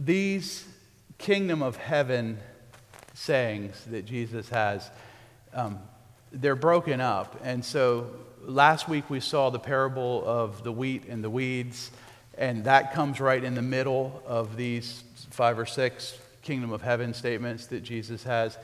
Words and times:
these 0.00 0.66
kingdom 1.18 1.62
of 1.62 1.76
heaven 1.76 2.38
sayings 3.12 3.84
that 3.90 4.06
Jesus 4.06 4.48
has, 4.48 4.90
um, 5.52 5.78
they're 6.32 6.56
broken 6.56 7.02
up. 7.02 7.38
And 7.44 7.62
so 7.62 8.10
last 8.42 8.88
week 8.88 9.10
we 9.10 9.20
saw 9.20 9.50
the 9.50 9.58
parable 9.58 10.24
of 10.26 10.64
the 10.64 10.72
wheat 10.72 11.04
and 11.06 11.22
the 11.22 11.28
weeds, 11.28 11.90
and 12.38 12.64
that 12.64 12.94
comes 12.94 13.20
right 13.20 13.44
in 13.44 13.54
the 13.54 13.62
middle 13.62 14.22
of 14.26 14.56
these 14.56 15.04
five 15.30 15.58
or 15.58 15.66
six 15.66 16.18
kingdom 16.40 16.72
of 16.72 16.80
heaven 16.80 17.12
statements 17.12 17.66
that 17.66 17.82
Jesus 17.82 18.24
has. 18.24 18.56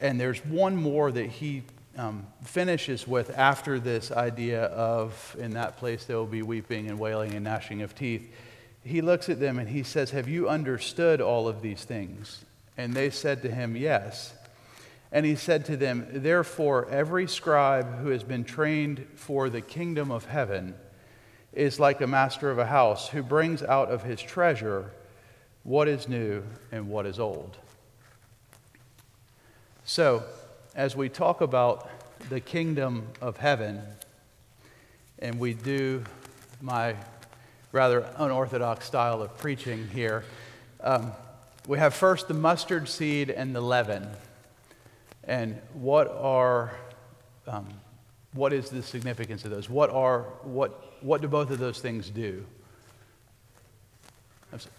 And 0.00 0.20
there's 0.20 0.44
one 0.46 0.76
more 0.76 1.10
that 1.10 1.26
he 1.26 1.64
um, 1.96 2.26
finishes 2.44 3.08
with 3.08 3.36
after 3.36 3.80
this 3.80 4.12
idea 4.12 4.64
of 4.66 5.36
in 5.40 5.52
that 5.52 5.76
place 5.76 6.04
there 6.04 6.16
will 6.16 6.26
be 6.26 6.42
weeping 6.42 6.88
and 6.88 6.98
wailing 6.98 7.34
and 7.34 7.42
gnashing 7.42 7.82
of 7.82 7.96
teeth. 7.96 8.32
He 8.84 9.00
looks 9.00 9.28
at 9.28 9.40
them 9.40 9.58
and 9.58 9.68
he 9.68 9.82
says, 9.82 10.10
Have 10.10 10.28
you 10.28 10.48
understood 10.48 11.20
all 11.20 11.48
of 11.48 11.62
these 11.62 11.84
things? 11.84 12.44
And 12.76 12.92
they 12.92 13.10
said 13.10 13.42
to 13.42 13.50
him, 13.50 13.76
Yes. 13.76 14.34
And 15.10 15.24
he 15.24 15.36
said 15.36 15.64
to 15.66 15.76
them, 15.76 16.06
Therefore, 16.10 16.88
every 16.90 17.26
scribe 17.26 17.98
who 17.98 18.08
has 18.08 18.22
been 18.22 18.44
trained 18.44 19.06
for 19.14 19.48
the 19.48 19.60
kingdom 19.60 20.10
of 20.10 20.26
heaven 20.26 20.74
is 21.52 21.78
like 21.78 22.00
a 22.00 22.06
master 22.06 22.50
of 22.50 22.58
a 22.58 22.66
house 22.66 23.08
who 23.08 23.22
brings 23.22 23.62
out 23.62 23.90
of 23.90 24.02
his 24.02 24.20
treasure 24.20 24.90
what 25.62 25.88
is 25.88 26.08
new 26.08 26.42
and 26.72 26.88
what 26.88 27.06
is 27.06 27.18
old. 27.18 27.56
So, 29.84 30.24
as 30.74 30.96
we 30.96 31.08
talk 31.08 31.40
about 31.40 31.88
the 32.28 32.40
kingdom 32.40 33.06
of 33.20 33.36
heaven, 33.36 33.82
and 35.20 35.38
we 35.38 35.54
do 35.54 36.02
my 36.60 36.96
rather 37.74 38.08
unorthodox 38.18 38.86
style 38.86 39.20
of 39.20 39.36
preaching 39.36 39.88
here, 39.88 40.24
um, 40.80 41.10
we 41.66 41.76
have 41.76 41.92
first 41.92 42.28
the 42.28 42.34
mustard 42.34 42.88
seed 42.88 43.30
and 43.30 43.52
the 43.52 43.60
leaven. 43.60 44.08
And 45.24 45.60
what 45.72 46.06
are, 46.06 46.72
um, 47.48 47.66
what 48.32 48.52
is 48.52 48.70
the 48.70 48.80
significance 48.80 49.44
of 49.44 49.50
those? 49.50 49.68
What 49.68 49.90
are, 49.90 50.22
what, 50.44 51.02
what 51.02 51.20
do 51.20 51.26
both 51.26 51.50
of 51.50 51.58
those 51.58 51.80
things 51.80 52.10
do? 52.10 52.46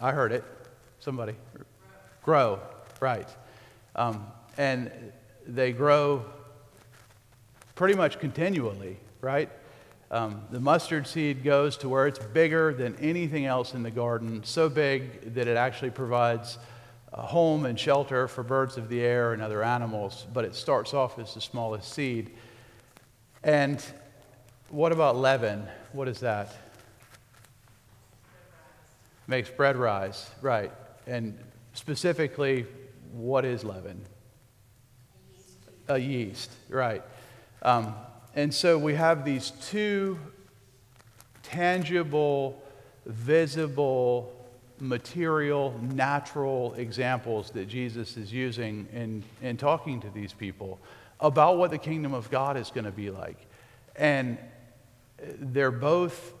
I 0.00 0.12
heard 0.12 0.32
it. 0.32 0.42
Somebody. 0.98 1.34
Grow, 2.22 2.60
right. 2.98 3.28
Um, 3.94 4.26
and 4.56 4.90
they 5.46 5.72
grow 5.72 6.24
pretty 7.74 7.94
much 7.94 8.18
continually, 8.18 8.96
right? 9.20 9.50
Um, 10.10 10.42
the 10.50 10.60
mustard 10.60 11.06
seed 11.06 11.42
goes 11.42 11.76
to 11.78 11.88
where 11.88 12.06
it's 12.06 12.18
bigger 12.18 12.72
than 12.72 12.94
anything 12.96 13.44
else 13.44 13.74
in 13.74 13.82
the 13.82 13.90
garden, 13.90 14.44
so 14.44 14.68
big 14.68 15.34
that 15.34 15.48
it 15.48 15.56
actually 15.56 15.90
provides 15.90 16.58
a 17.12 17.22
home 17.22 17.66
and 17.66 17.78
shelter 17.78 18.28
for 18.28 18.42
birds 18.44 18.76
of 18.76 18.88
the 18.88 19.00
air 19.00 19.32
and 19.32 19.42
other 19.42 19.64
animals, 19.64 20.26
but 20.32 20.44
it 20.44 20.54
starts 20.54 20.94
off 20.94 21.18
as 21.18 21.34
the 21.34 21.40
smallest 21.40 21.92
seed. 21.92 22.30
And 23.42 23.84
what 24.68 24.92
about 24.92 25.16
leaven? 25.16 25.66
What 25.92 26.08
is 26.08 26.20
that? 26.20 26.54
Makes 29.26 29.50
bread 29.50 29.76
rise, 29.76 30.30
right. 30.40 30.70
And 31.06 31.36
specifically, 31.72 32.66
what 33.12 33.44
is 33.44 33.64
leaven? 33.64 34.04
A 35.88 35.98
yeast, 35.98 36.52
right. 36.68 37.02
Um, 37.62 37.94
and 38.36 38.52
so 38.52 38.76
we 38.78 38.94
have 38.94 39.24
these 39.24 39.50
two 39.62 40.18
tangible, 41.42 42.62
visible 43.06 44.32
material, 44.78 45.74
natural 45.80 46.74
examples 46.74 47.50
that 47.52 47.66
Jesus 47.66 48.18
is 48.18 48.30
using 48.30 48.86
in, 48.92 49.24
in 49.40 49.56
talking 49.56 50.00
to 50.02 50.10
these 50.10 50.34
people 50.34 50.78
about 51.18 51.56
what 51.56 51.70
the 51.70 51.78
kingdom 51.78 52.12
of 52.12 52.30
God 52.30 52.58
is 52.58 52.70
going 52.70 52.84
to 52.84 52.92
be 52.92 53.10
like. 53.10 53.38
And 53.96 54.36
they're 55.38 55.70
both 55.70 56.34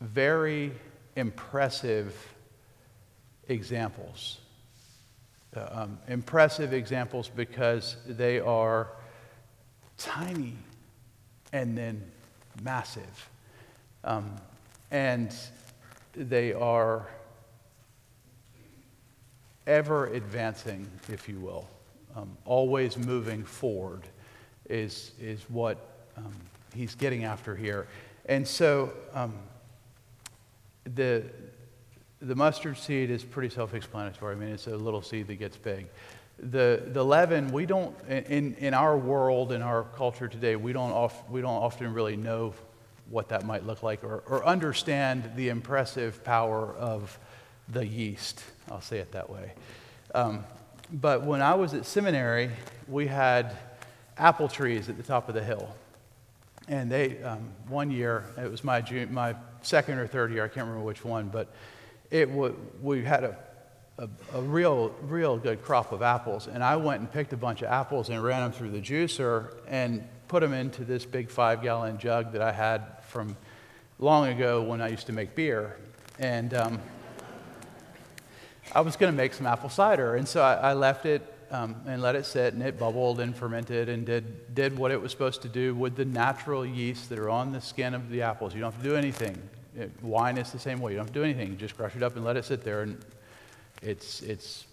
very 0.00 0.72
impressive 1.16 2.14
examples. 3.48 4.38
Uh, 5.56 5.68
um, 5.72 5.98
impressive 6.06 6.72
examples 6.72 7.28
because 7.28 7.96
they 8.06 8.38
are 8.38 8.92
tiny 10.00 10.54
and 11.52 11.76
then 11.76 12.02
massive. 12.62 13.30
Um, 14.02 14.34
and 14.90 15.34
they 16.14 16.52
are 16.52 17.06
ever 19.66 20.06
advancing, 20.08 20.90
if 21.08 21.28
you 21.28 21.38
will, 21.38 21.68
um, 22.16 22.36
always 22.44 22.98
moving 22.98 23.44
forward 23.44 24.02
is, 24.68 25.12
is 25.20 25.42
what 25.48 26.08
um, 26.16 26.34
he's 26.74 26.94
getting 26.94 27.24
after 27.24 27.54
here. 27.54 27.86
And 28.26 28.46
so 28.46 28.92
um, 29.14 29.34
the, 30.94 31.24
the 32.20 32.34
mustard 32.34 32.78
seed 32.78 33.10
is 33.10 33.22
pretty 33.22 33.54
self 33.54 33.74
explanatory. 33.74 34.34
I 34.34 34.38
mean, 34.38 34.48
it's 34.50 34.66
a 34.66 34.76
little 34.76 35.02
seed 35.02 35.26
that 35.28 35.36
gets 35.36 35.56
big. 35.56 35.86
The, 36.42 36.82
the 36.86 37.04
leaven, 37.04 37.52
we 37.52 37.66
don't, 37.66 37.94
in, 38.08 38.54
in 38.54 38.72
our 38.72 38.96
world, 38.96 39.52
in 39.52 39.60
our 39.60 39.84
culture 39.96 40.26
today, 40.26 40.56
we 40.56 40.72
don't, 40.72 40.90
off, 40.90 41.28
we 41.28 41.42
don't 41.42 41.62
often 41.62 41.92
really 41.92 42.16
know 42.16 42.54
what 43.10 43.28
that 43.28 43.44
might 43.44 43.66
look 43.66 43.82
like 43.82 44.02
or, 44.04 44.22
or 44.26 44.44
understand 44.46 45.32
the 45.36 45.50
impressive 45.50 46.24
power 46.24 46.74
of 46.74 47.18
the 47.68 47.86
yeast. 47.86 48.42
I'll 48.70 48.80
say 48.80 48.98
it 48.98 49.12
that 49.12 49.28
way. 49.28 49.52
Um, 50.14 50.44
but 50.92 51.24
when 51.24 51.42
I 51.42 51.54
was 51.54 51.74
at 51.74 51.84
seminary, 51.84 52.50
we 52.88 53.06
had 53.06 53.56
apple 54.16 54.48
trees 54.48 54.88
at 54.88 54.96
the 54.96 55.02
top 55.02 55.28
of 55.28 55.34
the 55.34 55.44
hill. 55.44 55.74
And 56.68 56.90
they, 56.90 57.22
um, 57.22 57.50
one 57.68 57.90
year, 57.90 58.24
it 58.38 58.50
was 58.50 58.64
my, 58.64 58.82
my 59.10 59.34
second 59.62 59.98
or 59.98 60.06
third 60.06 60.32
year, 60.32 60.44
I 60.44 60.48
can't 60.48 60.66
remember 60.66 60.84
which 60.84 61.04
one, 61.04 61.28
but 61.28 61.52
it 62.10 62.26
w- 62.26 62.56
we 62.80 63.04
had 63.04 63.24
a, 63.24 63.36
a, 64.00 64.08
a, 64.34 64.40
real, 64.40 64.94
real 65.02 65.36
good 65.36 65.62
crop 65.62 65.92
of 65.92 66.02
apples. 66.02 66.48
And 66.48 66.64
I 66.64 66.76
went 66.76 67.00
and 67.00 67.12
picked 67.12 67.32
a 67.32 67.36
bunch 67.36 67.62
of 67.62 67.68
apples 67.68 68.08
and 68.08 68.22
ran 68.22 68.40
them 68.40 68.52
through 68.52 68.70
the 68.70 68.80
juicer 68.80 69.54
and 69.68 70.06
put 70.26 70.40
them 70.40 70.54
into 70.54 70.84
this 70.84 71.04
big 71.04 71.30
five 71.30 71.62
gallon 71.62 71.98
jug 71.98 72.32
that 72.32 72.40
I 72.40 72.52
had 72.52 72.82
from 73.04 73.36
long 73.98 74.28
ago 74.28 74.62
when 74.62 74.80
I 74.80 74.88
used 74.88 75.06
to 75.06 75.12
make 75.12 75.34
beer. 75.34 75.76
And 76.18 76.54
um, 76.54 76.80
I 78.72 78.80
was 78.80 78.96
going 78.96 79.12
to 79.12 79.16
make 79.16 79.34
some 79.34 79.46
apple 79.46 79.68
cider. 79.68 80.16
And 80.16 80.26
so 80.26 80.42
I, 80.42 80.54
I 80.54 80.72
left 80.72 81.04
it 81.04 81.22
um, 81.50 81.76
and 81.86 82.00
let 82.00 82.14
it 82.14 82.24
sit, 82.24 82.54
and 82.54 82.62
it 82.62 82.78
bubbled 82.78 83.20
and 83.20 83.36
fermented 83.36 83.88
and 83.88 84.06
did, 84.06 84.54
did 84.54 84.78
what 84.78 84.92
it 84.92 85.02
was 85.02 85.10
supposed 85.10 85.42
to 85.42 85.48
do 85.48 85.74
with 85.74 85.96
the 85.96 86.04
natural 86.04 86.64
yeast 86.64 87.08
that 87.08 87.18
are 87.18 87.28
on 87.28 87.52
the 87.52 87.60
skin 87.60 87.92
of 87.92 88.08
the 88.08 88.22
apples. 88.22 88.54
You 88.54 88.60
don't 88.60 88.72
have 88.72 88.82
to 88.82 88.88
do 88.88 88.96
anything. 88.96 89.36
It, 89.76 89.90
wine 90.00 90.38
is 90.38 90.52
the 90.52 90.58
same 90.58 90.80
way. 90.80 90.92
You 90.92 90.98
don't 90.98 91.06
have 91.06 91.14
to 91.14 91.20
do 91.20 91.24
anything. 91.24 91.48
You 91.48 91.56
just 91.56 91.76
crush 91.76 91.96
it 91.96 92.02
up 92.02 92.16
and 92.16 92.24
let 92.24 92.36
it 92.36 92.44
sit 92.44 92.62
there. 92.62 92.82
And 92.82 93.04
it's, 93.82 94.22
it's 94.22 94.66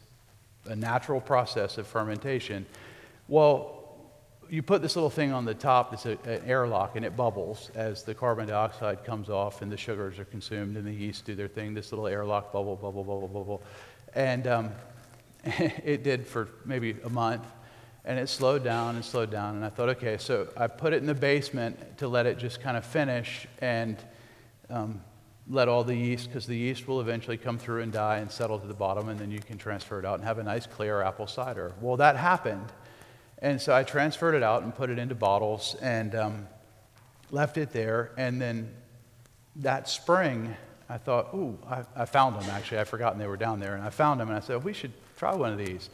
a 0.65 0.75
natural 0.75 1.21
process 1.21 1.77
of 1.77 1.87
fermentation. 1.87 2.65
Well, 3.27 3.77
you 4.49 4.61
put 4.61 4.81
this 4.81 4.95
little 4.95 5.09
thing 5.09 5.33
on 5.33 5.45
the 5.45 5.53
top 5.53 5.91
that's 5.91 6.05
a, 6.05 6.17
an 6.23 6.41
airlock 6.45 6.95
and 6.95 7.05
it 7.05 7.15
bubbles 7.15 7.69
as 7.75 8.03
the 8.03 8.13
carbon 8.13 8.47
dioxide 8.47 9.03
comes 9.03 9.29
off 9.29 9.61
and 9.61 9.71
the 9.71 9.77
sugars 9.77 10.19
are 10.19 10.25
consumed 10.25 10.77
and 10.77 10.85
the 10.85 10.91
yeast 10.91 11.25
do 11.25 11.35
their 11.35 11.47
thing. 11.47 11.73
This 11.73 11.91
little 11.91 12.07
airlock 12.07 12.53
bubble, 12.53 12.75
bubble, 12.75 13.03
bubble, 13.03 13.27
bubble. 13.27 13.61
And 14.13 14.47
um, 14.47 14.71
it 15.43 16.03
did 16.03 16.25
for 16.27 16.49
maybe 16.65 16.95
a 17.03 17.09
month. 17.09 17.45
And 18.05 18.17
it 18.17 18.29
slowed 18.29 18.63
down 18.63 18.95
and 18.95 19.03
slowed 19.03 19.31
down. 19.31 19.55
And 19.55 19.65
I 19.65 19.69
thought, 19.69 19.89
okay, 19.89 20.17
so 20.17 20.47
I 20.55 20.67
put 20.67 20.93
it 20.93 20.97
in 20.97 21.05
the 21.05 21.13
basement 21.13 21.97
to 21.97 22.07
let 22.07 22.25
it 22.25 22.37
just 22.37 22.61
kind 22.61 22.77
of 22.77 22.85
finish 22.85 23.47
and 23.59 23.97
um, 24.69 25.01
let 25.49 25.69
all 25.69 25.83
the 25.83 25.95
yeast, 25.95 26.27
because 26.27 26.45
the 26.45 26.57
yeast 26.57 26.87
will 26.87 26.99
eventually 26.99 27.37
come 27.37 27.57
through 27.57 27.81
and 27.81 27.91
die 27.91 28.17
and 28.17 28.29
settle 28.29 28.59
to 28.59 28.67
the 28.67 28.73
bottom, 28.73 29.09
and 29.09 29.19
then 29.19 29.31
you 29.31 29.39
can 29.39 29.57
transfer 29.57 29.99
it 29.99 30.05
out 30.05 30.15
and 30.15 30.23
have 30.23 30.39
a 30.39 30.43
nice 30.43 30.65
clear 30.65 31.01
apple 31.01 31.27
cider. 31.27 31.73
Well, 31.79 31.97
that 31.97 32.17
happened. 32.17 32.71
And 33.39 33.61
so 33.61 33.73
I 33.73 33.83
transferred 33.83 34.35
it 34.35 34.43
out 34.43 34.63
and 34.63 34.73
put 34.73 34.89
it 34.89 34.99
into 34.99 35.15
bottles 35.15 35.75
and 35.81 36.15
um, 36.15 36.47
left 37.31 37.57
it 37.57 37.71
there. 37.71 38.11
And 38.17 38.41
then 38.41 38.73
that 39.57 39.87
spring, 39.87 40.55
I 40.89 40.97
thought, 40.97 41.33
ooh, 41.33 41.57
I, 41.69 41.83
I, 41.95 42.05
found 42.05 42.39
them 42.39 42.49
actually. 42.49 42.79
I'd 42.79 42.87
forgotten 42.87 43.19
they 43.19 43.27
were 43.27 43.37
down 43.37 43.59
there. 43.59 43.75
And 43.75 43.83
I 43.83 43.89
found 43.89 44.19
them 44.19 44.29
and 44.29 44.37
I 44.37 44.39
said, 44.39 44.63
we 44.63 44.73
should 44.73 44.93
try 45.17 45.35
one 45.35 45.51
of 45.51 45.57
these. 45.57 45.89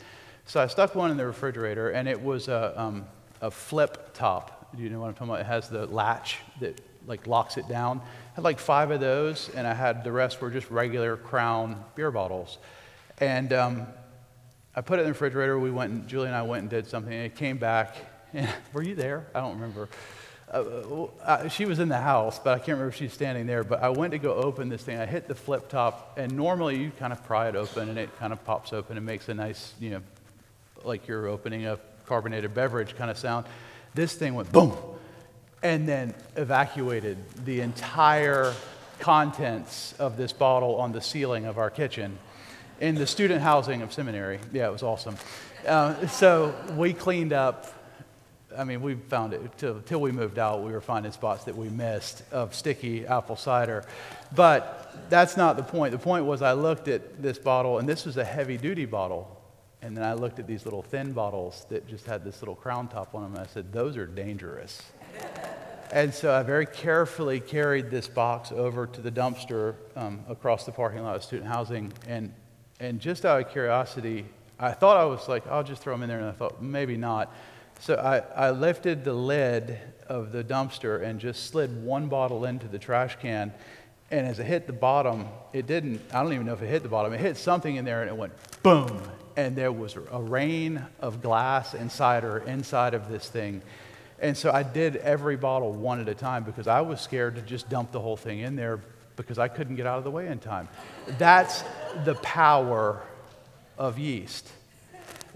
So 0.46 0.62
I 0.62 0.68
stuck 0.68 0.96
one 0.96 1.12
in 1.12 1.18
the 1.18 1.26
refrigerator 1.26 1.90
and 1.92 2.08
it 2.08 2.22
was 2.22 2.48
a, 2.48 2.80
um, 2.80 3.06
a 3.42 3.52
flip 3.52 4.14
top. 4.14 4.74
Do 4.76 4.82
you 4.82 4.90
know 4.90 5.00
what 5.00 5.08
I'm 5.08 5.14
talking 5.14 5.30
about? 5.30 5.42
It 5.42 5.48
has 5.48 5.70
the 5.70 5.86
latch 5.88 6.38
that 6.60 6.80
like 7.06 7.28
locks 7.28 7.58
it 7.58 7.68
down. 7.68 8.00
I 8.00 8.36
had 8.36 8.44
like 8.44 8.60
five 8.60 8.92
of 8.92 9.00
those 9.00 9.50
and 9.56 9.68
I 9.68 9.74
had 9.74 10.04
the 10.04 10.12
rest 10.12 10.42
were 10.42 10.50
just 10.50 10.70
regular 10.70 11.18
crown 11.18 11.84
beer 11.96 12.12
bottles. 12.12 12.58
And 13.20 13.54
um, 13.54 13.88
I 14.76 14.82
put 14.82 15.00
it 15.00 15.02
in 15.02 15.08
the 15.08 15.14
refrigerator. 15.14 15.58
We 15.60 15.72
went 15.72 15.92
and 15.92 16.08
Julie 16.08 16.28
and 16.28 16.36
I 16.36 16.42
went 16.44 16.62
and 16.62 16.70
did 16.70 16.88
something. 16.88 17.14
And 17.14 17.26
it 17.26 17.36
came 17.36 17.58
back. 17.58 17.96
And, 18.34 18.50
were 18.74 18.84
you 18.84 18.96
there? 18.96 19.28
I 19.36 19.42
don't 19.42 19.56
remember. 19.56 19.90
uh, 20.52 21.04
uh, 21.24 21.48
she 21.48 21.66
was 21.66 21.80
in 21.80 21.90
the 21.90 21.98
house, 21.98 22.40
but 22.40 22.54
I 22.54 22.58
can't 22.58 22.70
remember 22.70 22.90
if 22.90 22.96
she's 22.96 23.14
standing 23.14 23.48
there. 23.48 23.64
But 23.64 23.82
I 23.82 23.90
went 23.90 24.12
to 24.12 24.20
go 24.20 24.34
open 24.34 24.70
this 24.70 24.84
thing. 24.84 25.00
I 25.00 25.06
hit 25.06 25.28
the 25.28 25.36
flip 25.36 25.70
top, 25.70 26.18
and 26.18 26.36
normally 26.36 26.78
you 26.78 26.92
kind 27.00 27.12
of 27.12 27.24
pry 27.26 27.50
it 27.50 27.56
open, 27.56 27.90
and 27.90 27.98
it 27.98 28.16
kind 28.20 28.34
of 28.34 28.44
pops 28.46 28.74
open 28.74 28.98
and 28.98 29.06
makes 29.06 29.30
a 29.30 29.34
nice, 29.34 29.74
you 29.80 29.92
know, 29.92 30.02
like 30.84 31.08
you're 31.08 31.28
opening 31.28 31.66
a 31.66 31.80
carbonated 32.06 32.54
beverage 32.54 32.96
kind 32.96 33.10
of 33.10 33.18
sound. 33.18 33.46
This 33.96 34.14
thing 34.16 34.34
went 34.36 34.52
boom, 34.52 34.74
and 35.64 35.88
then 35.88 36.14
evacuated 36.36 37.18
the 37.46 37.62
entire 37.62 38.54
contents 39.00 39.96
of 39.98 40.18
this 40.18 40.32
bottle 40.32 40.76
on 40.76 40.92
the 40.92 41.02
ceiling 41.02 41.46
of 41.46 41.58
our 41.58 41.70
kitchen 41.70 42.18
in 42.80 42.96
the 42.96 43.08
student 43.08 43.42
housing 43.42 43.82
of 43.82 43.92
seminary. 43.92 44.40
Yeah, 44.52 44.68
it 44.68 44.72
was 44.72 44.84
awesome. 44.84 45.16
Uh, 45.66 46.06
so 46.08 46.54
we 46.76 46.94
cleaned 46.94 47.34
up 47.34 47.74
I 48.58 48.64
mean, 48.64 48.82
we 48.82 48.96
found 48.96 49.34
it 49.34 49.42
till, 49.58 49.82
till 49.82 50.00
we 50.00 50.12
moved 50.12 50.38
out. 50.38 50.62
We 50.62 50.72
were 50.72 50.82
finding 50.82 51.12
spots 51.12 51.46
that 51.46 51.56
we 51.56 51.70
missed 51.70 52.24
of 52.32 52.54
sticky 52.54 53.06
apple 53.06 53.36
cider. 53.36 53.84
But 54.36 55.10
that's 55.10 55.38
not 55.38 55.58
the 55.58 55.64
point. 55.64 55.92
The 55.92 55.98
point 55.98 56.26
was 56.26 56.42
I 56.42 56.54
looked 56.54 56.88
at 56.88 57.22
this 57.22 57.38
bottle, 57.38 57.80
and 57.80 57.88
this 57.88 58.06
was 58.06 58.18
a 58.18 58.24
heavy 58.24 58.58
duty 58.58 58.86
bottle. 58.86 59.40
And 59.82 59.98
then 59.98 60.04
I 60.04 60.14
looked 60.14 60.40
at 60.40 60.48
these 60.48 60.66
little 60.66 60.82
thin 60.82 61.14
bottles 61.14 61.66
that 61.70 61.88
just 61.88 62.06
had 62.06 62.24
this 62.24 62.42
little 62.42 62.56
crown 62.56 62.88
top 62.88 63.16
on 63.16 63.24
them, 63.24 63.34
and 63.34 63.42
I 63.42 63.48
said, 63.48 63.74
Those 63.74 63.98
are 63.98 64.06
dangerous. 64.06 64.82
And 65.92 66.14
so 66.14 66.34
I 66.34 66.42
very 66.42 66.66
carefully 66.66 67.40
carried 67.40 67.92
this 67.92 68.08
box 68.08 68.52
over 68.52 68.88
to 68.88 69.02
the 69.02 69.12
dumpster 69.12 69.76
um, 69.96 70.22
across 70.28 70.66
the 70.66 70.72
parking 70.72 71.04
lot 71.04 71.16
of 71.16 71.24
student 71.24 71.48
housing. 71.48 71.94
And, 72.08 72.34
and 72.80 73.00
just 73.00 73.26
out 73.26 73.40
of 73.40 73.52
curiosity, 73.52 74.26
I 74.60 74.72
thought 74.72 74.98
I 74.98 75.06
was 75.06 75.28
like, 75.28 75.46
I'll 75.48 75.64
just 75.64 75.82
throw 75.82 75.94
them 75.94 76.04
in 76.04 76.10
there, 76.10 76.20
and 76.20 76.28
I 76.28 76.32
thought, 76.32 76.62
maybe 76.62 76.98
not. 76.98 77.32
So 77.80 77.96
I, 77.96 78.48
I 78.48 78.52
lifted 78.52 79.04
the 79.04 79.14
lid 79.14 79.78
of 80.08 80.32
the 80.32 80.44
dumpster 80.44 81.04
and 81.04 81.20
just 81.20 81.48
slid 81.48 81.84
one 81.84 82.08
bottle 82.08 82.46
into 82.46 82.68
the 82.68 82.80
trash 82.80 83.18
can. 83.20 83.54
And 84.10 84.28
as 84.28 84.40
it 84.40 84.46
hit 84.46 84.68
the 84.68 84.74
bottom, 84.74 85.28
it 85.54 85.68
didn't, 85.68 86.02
I 86.14 86.24
don't 86.24 86.34
even 86.34 86.46
know 86.46 86.54
if 86.54 86.62
it 86.62 86.68
hit 86.68 86.84
the 86.84 86.90
bottom, 86.90 87.14
it 87.14 87.20
hit 87.20 87.38
something 87.38 87.76
in 87.76 87.86
there 87.86 88.02
and 88.02 88.10
it 88.10 88.16
went 88.16 88.34
boom. 88.64 89.02
And 89.36 89.56
there 89.56 89.72
was 89.72 89.96
a 89.96 90.22
rain 90.22 90.86
of 91.00 91.22
glass 91.22 91.74
and 91.74 91.92
cider 91.92 92.40
inside 92.40 92.94
of 92.94 93.10
this 93.10 93.28
thing. 93.28 93.62
And 94.20 94.38
so 94.38 94.52
I 94.52 94.64
did 94.64 94.98
every 94.98 95.36
bottle 95.36 95.72
one 95.74 96.00
at 96.00 96.08
a 96.08 96.16
time 96.16 96.44
because 96.44 96.68
I 96.68 96.82
was 96.82 97.02
scared 97.02 97.36
to 97.36 97.42
just 97.42 97.70
dump 97.70 97.92
the 97.92 98.00
whole 98.00 98.18
thing 98.18 98.40
in 98.40 98.56
there 98.56 98.80
because 99.16 99.38
I 99.38 99.48
couldn't 99.48 99.76
get 99.76 99.86
out 99.86 99.98
of 99.98 100.04
the 100.04 100.12
way 100.12 100.28
in 100.28 100.40
time. 100.40 100.68
That's 101.18 101.64
the 102.06 102.16
power 102.16 103.02
of 103.78 104.00
yeast. 104.00 104.50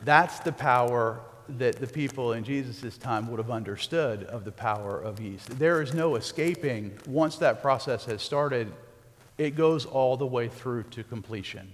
That's 0.04 0.40
the 0.40 0.52
power 0.52 1.20
that 1.50 1.78
the 1.78 1.88
people 1.88 2.34
in 2.34 2.44
Jesus' 2.44 2.98
time 2.98 3.30
would 3.30 3.40
have 3.40 3.52
understood 3.52 4.24
of 4.26 4.44
the 4.46 4.52
power 4.52 5.00
of 5.00 5.20
yeast. 5.20 5.58
There 5.58 5.82
is 5.82 5.94
no 5.94 6.16
escaping. 6.16 6.98
Once 7.08 7.38
that 7.38 7.62
process 7.62 8.06
has 8.06 8.22
started, 8.22 8.72
it 9.38 9.56
goes 9.56 9.86
all 9.86 10.18
the 10.18 10.26
way 10.26 10.50
through 10.50 10.84
to 10.84 11.04
completion. 11.04 11.72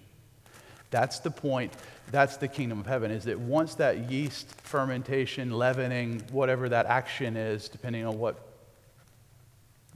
That's 0.93 1.17
the 1.17 1.31
point. 1.31 1.73
That's 2.11 2.37
the 2.37 2.47
kingdom 2.47 2.79
of 2.79 2.85
heaven, 2.85 3.09
is 3.09 3.23
that 3.23 3.39
once 3.39 3.73
that 3.75 4.11
yeast 4.11 4.47
fermentation, 4.61 5.57
leavening, 5.57 6.21
whatever 6.31 6.69
that 6.69 6.85
action 6.85 7.35
is, 7.35 7.67
depending 7.67 8.05
on 8.05 8.19
what, 8.19 8.39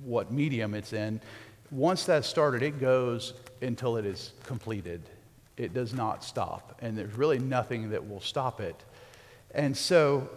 what 0.04 0.32
medium 0.32 0.74
it's 0.74 0.94
in, 0.94 1.22
once 1.70 2.04
that's 2.04 2.28
started, 2.28 2.64
it 2.64 2.80
goes 2.80 3.36
until 3.62 3.98
it 3.98 4.08
is 4.08 4.32
completed. 4.44 5.04
It 5.56 5.76
does 5.76 5.94
not 5.94 6.24
stop. 6.24 6.80
And 6.82 6.98
there's 6.98 7.14
really 7.14 7.38
nothing 7.38 7.92
that 7.92 8.10
will 8.10 8.22
stop 8.22 8.60
it. 8.60 8.84
And 9.52 9.78
so 9.78 10.28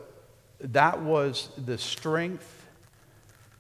that 0.61 1.01
was 1.01 1.49
the 1.57 1.79
strength 1.79 2.67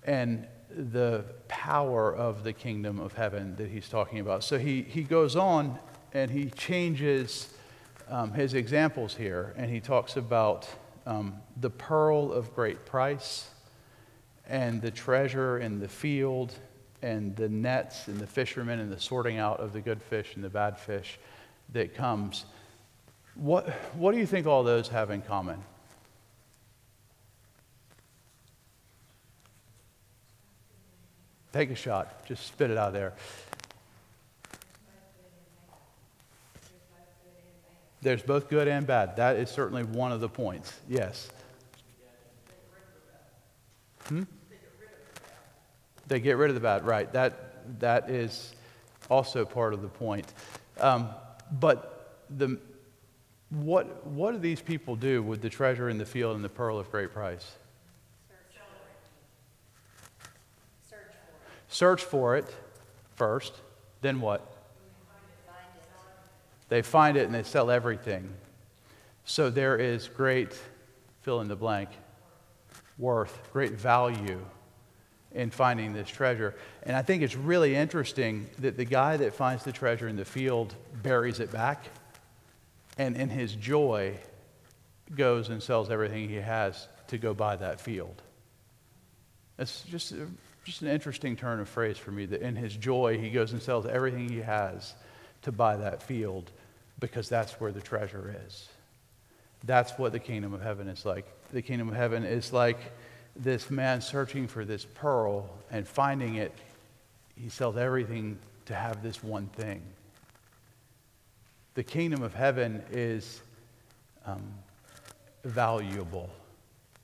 and 0.05 0.47
the 0.69 1.25
power 1.49 2.15
of 2.15 2.45
the 2.45 2.53
kingdom 2.53 3.01
of 3.01 3.15
heaven 3.15 3.57
that 3.57 3.71
he's 3.71 3.89
talking 3.89 4.19
about. 4.19 4.45
So 4.45 4.59
he, 4.59 4.83
he 4.83 5.03
goes 5.03 5.35
on 5.35 5.79
and 6.13 6.31
he 6.31 6.51
changes 6.51 7.53
um, 8.09 8.33
his 8.33 8.55
examples 8.55 9.15
here, 9.15 9.55
and 9.57 9.71
he 9.71 9.81
talks 9.81 10.17
about 10.17 10.69
um, 11.07 11.35
the 11.61 11.71
pearl 11.71 12.33
of 12.33 12.55
great 12.55 12.85
price 12.85 13.49
and 14.49 14.83
the 14.83 14.91
treasure 14.91 15.59
in 15.59 15.79
the 15.79 15.89
field 15.89 16.53
and 17.03 17.35
the 17.37 17.49
nets 17.49 18.09
and 18.09 18.19
the 18.19 18.27
fishermen 18.27 18.81
and 18.81 18.93
the 18.93 19.01
sorting 19.01 19.39
out 19.39 19.61
of 19.61 19.73
the 19.73 19.81
good 19.81 20.03
fish 20.03 20.35
and 20.35 20.45
the 20.45 20.51
bad 20.51 20.79
fish 20.79 21.19
that 21.73 21.95
comes. 21.95 22.45
What, 23.37 23.69
what 23.95 24.13
do 24.13 24.19
you 24.19 24.27
think 24.27 24.47
all 24.47 24.65
those 24.65 24.89
have 24.89 25.11
in 25.11 25.23
common? 25.23 25.63
Take 31.53 31.71
a 31.71 31.75
shot. 31.75 32.27
Just 32.27 32.47
spit 32.47 32.71
it 32.71 32.77
out 32.77 32.93
there. 32.93 33.15
There's 38.03 38.23
both 38.23 38.49
good 38.49 38.67
and 38.67 38.87
bad. 38.87 39.17
That 39.17 39.37
is 39.37 39.51
certainly 39.51 39.85
one 39.85 40.13
of 40.13 40.21
the 40.21 40.29
points. 40.29 40.73
Yes. 40.89 41.31
Hmm? 44.09 44.23
They 46.07 46.19
get 46.19 46.37
rid 46.37 46.49
of 46.51 46.55
the 46.55 46.61
bad, 46.61 46.85
right? 46.85 47.13
That 47.13 47.79
that 47.79 48.11
is 48.11 48.55
also 49.09 49.45
part 49.45 49.75
of 49.75 49.83
the 49.83 49.89
point. 49.89 50.33
Um, 50.81 51.11
but 51.53 52.17
the 52.31 52.59
what, 53.51 54.07
what 54.07 54.33
do 54.33 54.39
these 54.39 54.61
people 54.61 54.95
do 54.95 55.23
with 55.23 55.43
the 55.43 55.51
treasure 55.51 55.89
in 55.89 55.99
the 55.99 56.07
field 56.07 56.37
and 56.37 56.45
the 56.45 56.49
pearl 56.49 56.79
of 56.79 56.91
great 56.91 57.13
price? 57.13 57.53
Search 61.69 62.03
for 62.03 62.37
it 62.37 62.47
first. 63.17 63.55
Then 64.01 64.21
what? 64.21 64.60
They 66.71 66.83
find 66.83 67.17
it 67.17 67.27
and 67.27 67.35
they 67.35 67.43
sell 67.43 67.71
everything. 67.71 68.33
So 69.25 69.51
there 69.51 69.77
is 69.77 70.09
great, 70.09 70.59
fill 71.21 71.41
in 71.41 71.49
the 71.49 71.57
blank, 71.57 71.91
worth, 72.97 73.39
great 73.53 73.73
value 73.73 74.41
in 75.33 75.51
finding 75.51 75.93
this 75.93 76.09
treasure. 76.09 76.55
And 76.85 76.97
I 76.97 77.03
think 77.03 77.23
it's 77.23 77.37
really 77.37 77.75
interesting 77.75 78.49
that 78.61 78.77
the 78.77 78.85
guy 78.85 79.17
that 79.17 79.35
finds 79.35 79.65
the 79.65 79.73
treasure 79.73 80.09
in 80.09 80.17
the 80.17 80.25
field 80.25 80.75
buries 81.03 81.41
it 81.41 81.51
back 81.51 81.87
and 82.99 83.17
in 83.17 83.29
his 83.29 83.53
joy 83.55 84.17
goes 85.17 85.49
and 85.49 85.61
sells 85.61 85.91
everything 85.91 86.29
he 86.29 86.37
has 86.37 86.87
to 87.09 87.19
go 87.19 87.35
buy 87.35 87.57
that 87.57 87.81
field. 87.81 88.23
It's 89.59 89.83
just, 89.83 90.15
just 90.65 90.83
an 90.83 90.89
interesting 90.89 91.35
turn 91.35 91.59
of 91.59 91.69
phrase 91.69 91.99
for 91.99 92.13
me 92.13 92.27
that 92.27 92.43
in 92.43 92.55
his 92.55 92.77
joy 92.77 93.19
he 93.19 93.29
goes 93.29 93.53
and 93.53 93.61
sells 93.61 93.87
everything 93.87 94.29
he 94.29 94.41
has 94.41 94.95
to 95.43 95.51
buy 95.51 95.77
that 95.77 96.01
field 96.03 96.53
because 97.01 97.29
that's 97.29 97.53
where 97.55 97.73
the 97.73 97.81
treasure 97.81 98.35
is. 98.47 98.69
That's 99.65 99.93
what 99.99 100.13
the 100.13 100.19
kingdom 100.19 100.55
of 100.55 100.63
heaven 100.63 100.89
is 100.89 101.05
like. 101.05 101.27
The 101.53 101.63
kingdom 101.63 101.89
of 101.89 101.95
heaven 101.95 102.25
is 102.25 102.53
like 102.53 102.79
this 103.37 103.71
man 103.71 104.01
searching 104.01 104.47
for 104.47 104.65
this 104.65 104.85
pearl 104.85 105.51
and 105.71 105.87
finding 105.87 106.37
it. 106.37 106.53
He 107.37 107.49
sells 107.49 107.77
everything 107.77 108.39
to 108.67 108.75
have 108.75 109.03
this 109.03 109.23
one 109.23 109.47
thing 109.49 109.83
the 111.75 111.85
kingdom 111.85 112.23
of 112.23 112.35
heaven 112.35 112.83
is 112.91 113.41
um, 114.27 114.43
valuable, 115.45 116.29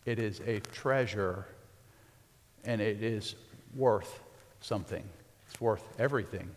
it 0.04 0.18
is 0.18 0.40
a 0.40 0.60
treasure, 0.60 1.46
and 2.64 2.80
it 2.80 3.02
is 3.02 3.36
worth 3.74 4.20
something. 4.60 5.02
It's 5.48 5.60
worth 5.60 5.82
everything 5.98 6.50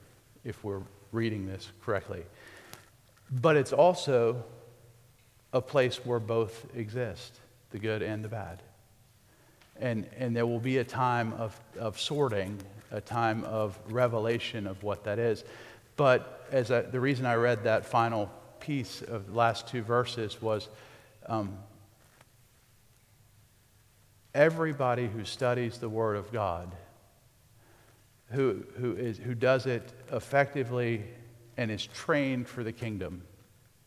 if 0.44 0.64
we're 0.64 0.82
reading 1.12 1.48
this 1.48 1.72
correctly. 1.82 2.24
But 3.32 3.56
it's 3.56 3.74
also 3.74 4.44
a 5.54 5.62
place 5.62 6.06
where 6.06 6.20
both 6.20 6.66
exist 6.76 7.40
the 7.72 7.80
good 7.80 8.02
and 8.02 8.24
the 8.24 8.30
bad. 8.30 8.62
And, 9.80 10.08
and 10.18 10.36
there 10.36 10.46
will 10.46 10.60
be 10.60 10.80
a 10.80 10.84
time 10.84 11.34
of, 11.34 11.60
of 11.80 12.00
sorting, 12.00 12.58
a 12.92 13.02
time 13.02 13.44
of 13.46 13.80
revelation 13.90 14.68
of 14.68 14.84
what 14.84 15.04
that 15.06 15.20
is. 15.20 15.44
But 15.96 16.48
as 16.52 16.70
the 16.70 17.00
reason 17.00 17.26
I 17.26 17.36
read 17.36 17.64
that 17.64 17.86
final 17.86 18.32
piece 18.60 19.02
of 19.02 19.28
the 19.28 19.34
last 19.34 19.68
two 19.68 19.82
verses 19.82 20.42
was 20.42 20.68
um, 21.28 21.58
everybody 24.34 25.08
who 25.08 25.24
studies 25.24 25.78
the 25.78 25.90
Word 25.90 26.16
of 26.16 26.32
God, 26.32 26.74
who, 28.32 28.64
who, 28.78 28.94
is, 28.94 29.18
who 29.18 29.34
does 29.34 29.66
it 29.66 29.94
effectively 30.12 31.04
and 31.60 31.70
is 31.70 31.86
trained 31.88 32.48
for 32.48 32.64
the 32.64 32.72
kingdom, 32.72 33.22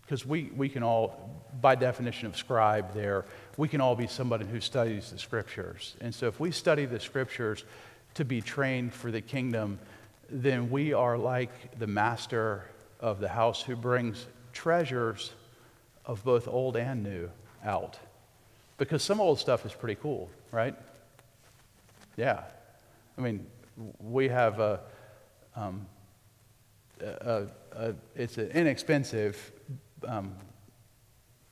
because 0.02 0.26
we, 0.26 0.50
we 0.54 0.68
can 0.68 0.82
all, 0.82 1.42
by 1.62 1.74
definition 1.74 2.26
of 2.26 2.36
scribe 2.36 2.92
there, 2.92 3.24
we 3.56 3.66
can 3.66 3.80
all 3.80 3.96
be 3.96 4.06
somebody 4.06 4.44
who 4.44 4.60
studies 4.60 5.10
the 5.10 5.18
scriptures. 5.18 5.96
And 6.02 6.14
so 6.14 6.26
if 6.26 6.38
we 6.38 6.50
study 6.50 6.84
the 6.84 7.00
scriptures 7.00 7.64
to 8.12 8.26
be 8.26 8.42
trained 8.42 8.92
for 8.92 9.10
the 9.10 9.22
kingdom, 9.22 9.78
then 10.28 10.70
we 10.70 10.92
are 10.92 11.16
like 11.16 11.78
the 11.78 11.86
master 11.86 12.64
of 13.00 13.20
the 13.20 13.28
house 13.28 13.62
who 13.62 13.74
brings 13.74 14.26
treasures 14.52 15.32
of 16.04 16.22
both 16.24 16.46
old 16.46 16.76
and 16.76 17.02
new 17.02 17.30
out. 17.64 17.98
Because 18.76 19.02
some 19.02 19.18
old 19.18 19.38
stuff 19.38 19.64
is 19.64 19.72
pretty 19.72 19.98
cool, 20.02 20.28
right? 20.50 20.74
Yeah. 22.18 22.42
I 23.16 23.22
mean, 23.22 23.46
we 23.98 24.28
have 24.28 24.60
a, 24.60 24.80
um, 25.56 25.86
a, 27.02 27.46
a, 27.72 27.94
it's 28.14 28.38
an 28.38 28.50
inexpensive 28.50 29.52
um, 30.06 30.34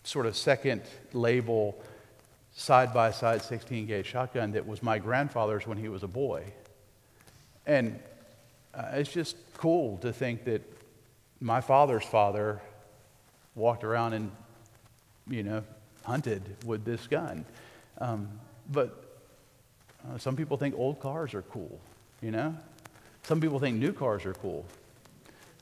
sort 0.04 0.26
of 0.26 0.36
second 0.36 0.82
label 1.12 1.80
side 2.52 2.92
by 2.92 3.10
side 3.10 3.42
16 3.42 3.86
gauge 3.86 4.06
shotgun 4.06 4.52
that 4.52 4.66
was 4.66 4.82
my 4.82 4.98
grandfather's 4.98 5.66
when 5.66 5.78
he 5.78 5.88
was 5.88 6.02
a 6.02 6.08
boy. 6.08 6.44
And 7.66 7.98
uh, 8.74 8.90
it's 8.92 9.12
just 9.12 9.36
cool 9.56 9.98
to 9.98 10.12
think 10.12 10.44
that 10.44 10.62
my 11.40 11.60
father's 11.60 12.04
father 12.04 12.60
walked 13.54 13.84
around 13.84 14.14
and, 14.14 14.30
you 15.28 15.42
know, 15.42 15.62
hunted 16.04 16.42
with 16.64 16.84
this 16.84 17.06
gun. 17.06 17.44
Um, 17.98 18.28
but 18.70 19.04
uh, 20.08 20.18
some 20.18 20.36
people 20.36 20.56
think 20.56 20.74
old 20.76 21.00
cars 21.00 21.34
are 21.34 21.42
cool, 21.42 21.78
you 22.20 22.30
know? 22.30 22.54
Some 23.22 23.40
people 23.40 23.58
think 23.58 23.78
new 23.78 23.92
cars 23.92 24.24
are 24.24 24.34
cool. 24.34 24.64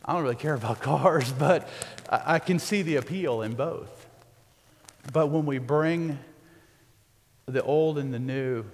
I 0.09 0.15
don't 0.15 0.23
really 0.23 0.37
care 0.37 0.55
about 0.55 0.81
cars, 0.81 1.31
but 1.31 1.69
I, 2.09 2.39
can 2.39 2.59
see 2.59 2.81
the 2.81 2.97
appeal 2.97 3.43
in 3.43 3.53
both. 3.53 4.07
But 5.13 5.27
when 5.27 5.45
we 5.45 5.59
bring 5.59 6.19
the 7.45 7.63
old 7.63 7.99
and 7.99 8.13
the 8.13 8.19
new, 8.19 8.65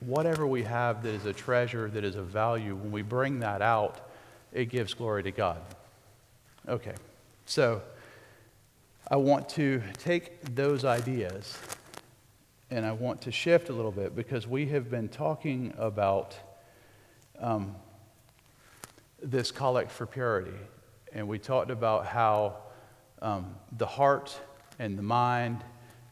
whatever 0.00 0.48
we 0.48 0.64
have 0.64 1.04
that 1.04 1.14
is 1.14 1.26
a 1.26 1.32
treasure, 1.32 1.88
that 1.90 2.02
is 2.02 2.16
a 2.16 2.22
value, 2.22 2.74
when 2.74 2.90
we 2.90 3.02
bring 3.02 3.38
that 3.38 3.62
out, 3.62 4.10
it 4.52 4.64
gives 4.64 4.92
glory 4.92 5.22
to 5.22 5.30
God. 5.30 5.60
Okay, 6.68 6.94
so 7.46 7.82
I 9.08 9.14
want 9.14 9.48
to 9.50 9.80
take 9.98 10.56
those 10.56 10.84
ideas 10.84 11.56
and 12.68 12.84
I 12.84 12.90
want 12.90 13.22
to 13.22 13.30
shift 13.30 13.68
a 13.68 13.72
little 13.72 13.92
bit 13.92 14.16
because 14.16 14.44
we 14.48 14.66
have 14.66 14.90
been 14.90 15.08
talking 15.08 15.72
about 15.78 16.36
um, 17.38 17.76
this 19.22 19.52
collect 19.52 19.92
for 19.92 20.04
purity. 20.04 20.58
And 21.12 21.28
we 21.28 21.38
talked 21.38 21.70
about 21.70 22.06
how 22.06 22.56
um, 23.22 23.54
the 23.76 23.86
heart 23.86 24.38
and 24.78 24.96
the 24.96 25.02
mind 25.02 25.62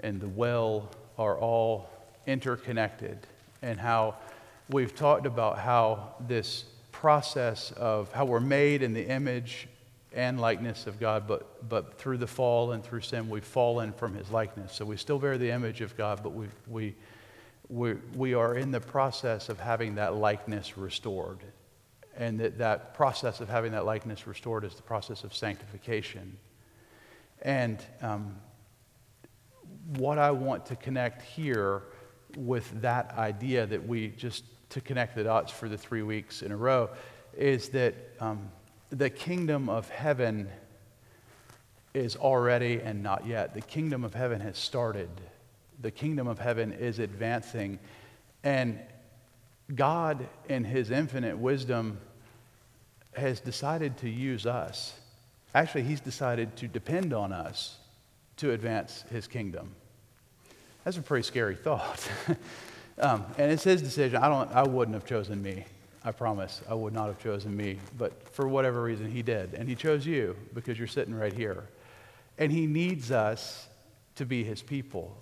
and 0.01 0.21
the 0.21 0.29
will 0.29 0.91
are 1.17 1.39
all 1.39 1.89
interconnected, 2.27 3.19
and 3.63 3.81
how 3.81 4.17
we've 4.69 4.95
talked 4.95 5.27
about 5.27 5.59
how 5.59 6.15
this 6.29 6.65
process 6.93 7.73
of 7.73 8.13
how 8.13 8.25
we're 8.25 8.39
made 8.41 8.83
in 8.83 8.93
the 8.93 9.07
image 9.07 9.69
and 10.13 10.41
likeness 10.41 10.87
of 10.87 10.99
God, 10.99 11.27
but, 11.27 11.69
but 11.69 11.99
through 11.99 12.19
the 12.19 12.27
fall 12.27 12.73
and 12.73 12.83
through 12.85 13.01
sin, 13.01 13.29
we've 13.29 13.45
fallen 13.45 13.93
from 13.93 14.15
his 14.15 14.31
likeness. 14.31 14.73
So 14.73 14.85
we 14.85 14.97
still 14.97 15.19
bear 15.19 15.39
the 15.39 15.51
image 15.51 15.81
of 15.81 15.97
God, 15.97 16.21
but 16.23 16.31
we, 16.31 16.47
we, 16.67 16.95
we, 17.69 17.95
we 18.15 18.35
are 18.35 18.57
in 18.57 18.71
the 18.71 18.81
process 18.81 19.49
of 19.49 19.61
having 19.61 19.95
that 19.97 20.15
likeness 20.15 20.77
restored. 20.77 21.39
And 22.19 22.39
that, 22.41 22.59
that 22.59 22.95
process 22.95 23.41
of 23.41 23.49
having 23.49 23.73
that 23.73 23.87
likeness 23.87 24.27
restored 24.27 24.65
is 24.65 24.75
the 24.75 24.83
process 24.83 25.25
of 25.25 25.35
sanctification. 25.35 26.37
And 27.43 27.83
um, 28.03 28.37
what 29.97 30.19
I 30.19 30.33
want 30.33 30.67
to 30.67 30.77
connect 30.77 31.23
here 31.23 31.85
with 32.37 32.83
that 32.83 33.17
idea 33.17 33.67
that 33.67 33.87
we 33.87 34.09
just 34.09 34.45
to 34.71 34.81
connect 34.81 35.15
the 35.15 35.25
dots 35.25 35.51
for 35.51 35.69
the 35.69 35.79
three 35.79 36.03
weeks 36.03 36.43
in 36.43 36.53
a 36.53 36.57
row 36.57 36.91
is 37.37 37.71
that 37.71 37.95
um, 38.21 38.51
the 38.91 39.09
kingdom 39.09 39.69
of 39.69 39.89
heaven 39.89 40.51
is 41.95 42.17
already 42.17 42.81
and 42.83 43.03
not 43.03 43.27
yet. 43.27 43.55
The 43.55 43.63
kingdom 43.63 44.05
of 44.05 44.13
heaven 44.13 44.41
has 44.41 44.59
started. 44.59 45.09
The 45.81 45.91
kingdom 45.91 46.27
of 46.27 46.39
heaven 46.39 46.73
is 46.73 46.99
advancing. 46.99 47.79
And 48.45 48.81
God, 49.75 50.29
in 50.49 50.65
his 50.65 50.91
infinite 50.91 51.39
wisdom, 51.39 51.99
has 53.19 53.41
decided 53.41 53.97
to 53.99 54.09
use 54.09 54.47
us. 54.47 54.95
Actually, 55.55 55.83
he's 55.83 56.01
decided 56.01 56.57
to 56.57 56.69
depend 56.69 57.13
on 57.13 57.33
us 57.33 57.77
to 58.37 58.53
advance 58.53 59.05
his 59.11 59.27
kingdom. 59.27 59.75
That's 60.85 60.97
a 60.97 61.03
pretty 61.03 61.25
scary 61.25 61.57
thought. 61.57 62.09
um, 63.01 63.25
and 63.37 63.51
it's 63.51 63.65
his 63.65 63.83
decision. 63.83 64.23
I, 64.23 64.29
don't, 64.29 64.51
I 64.53 64.63
wouldn't 64.63 64.95
have 64.95 65.07
chosen 65.07 65.43
me. 65.43 65.65
I 66.05 66.13
promise 66.13 66.63
I 66.69 66.75
would 66.75 66.93
not 66.93 67.09
have 67.09 67.19
chosen 67.19 67.57
me, 67.57 67.79
but 67.99 68.29
for 68.33 68.47
whatever 68.49 68.83
reason, 68.83 69.11
he 69.11 69.23
did. 69.23 69.55
And 69.55 69.69
he 69.69 69.75
chose 69.75 70.07
you 70.07 70.37
because 70.55 70.79
you're 70.79 70.87
sitting 70.87 71.15
right 71.15 71.33
here. 71.33 71.65
And 72.39 72.53
he 72.53 72.67
needs 72.67 73.11
us 73.11 73.67
to 74.15 74.25
be 74.25 74.45
his 74.45 74.63
people 74.63 75.17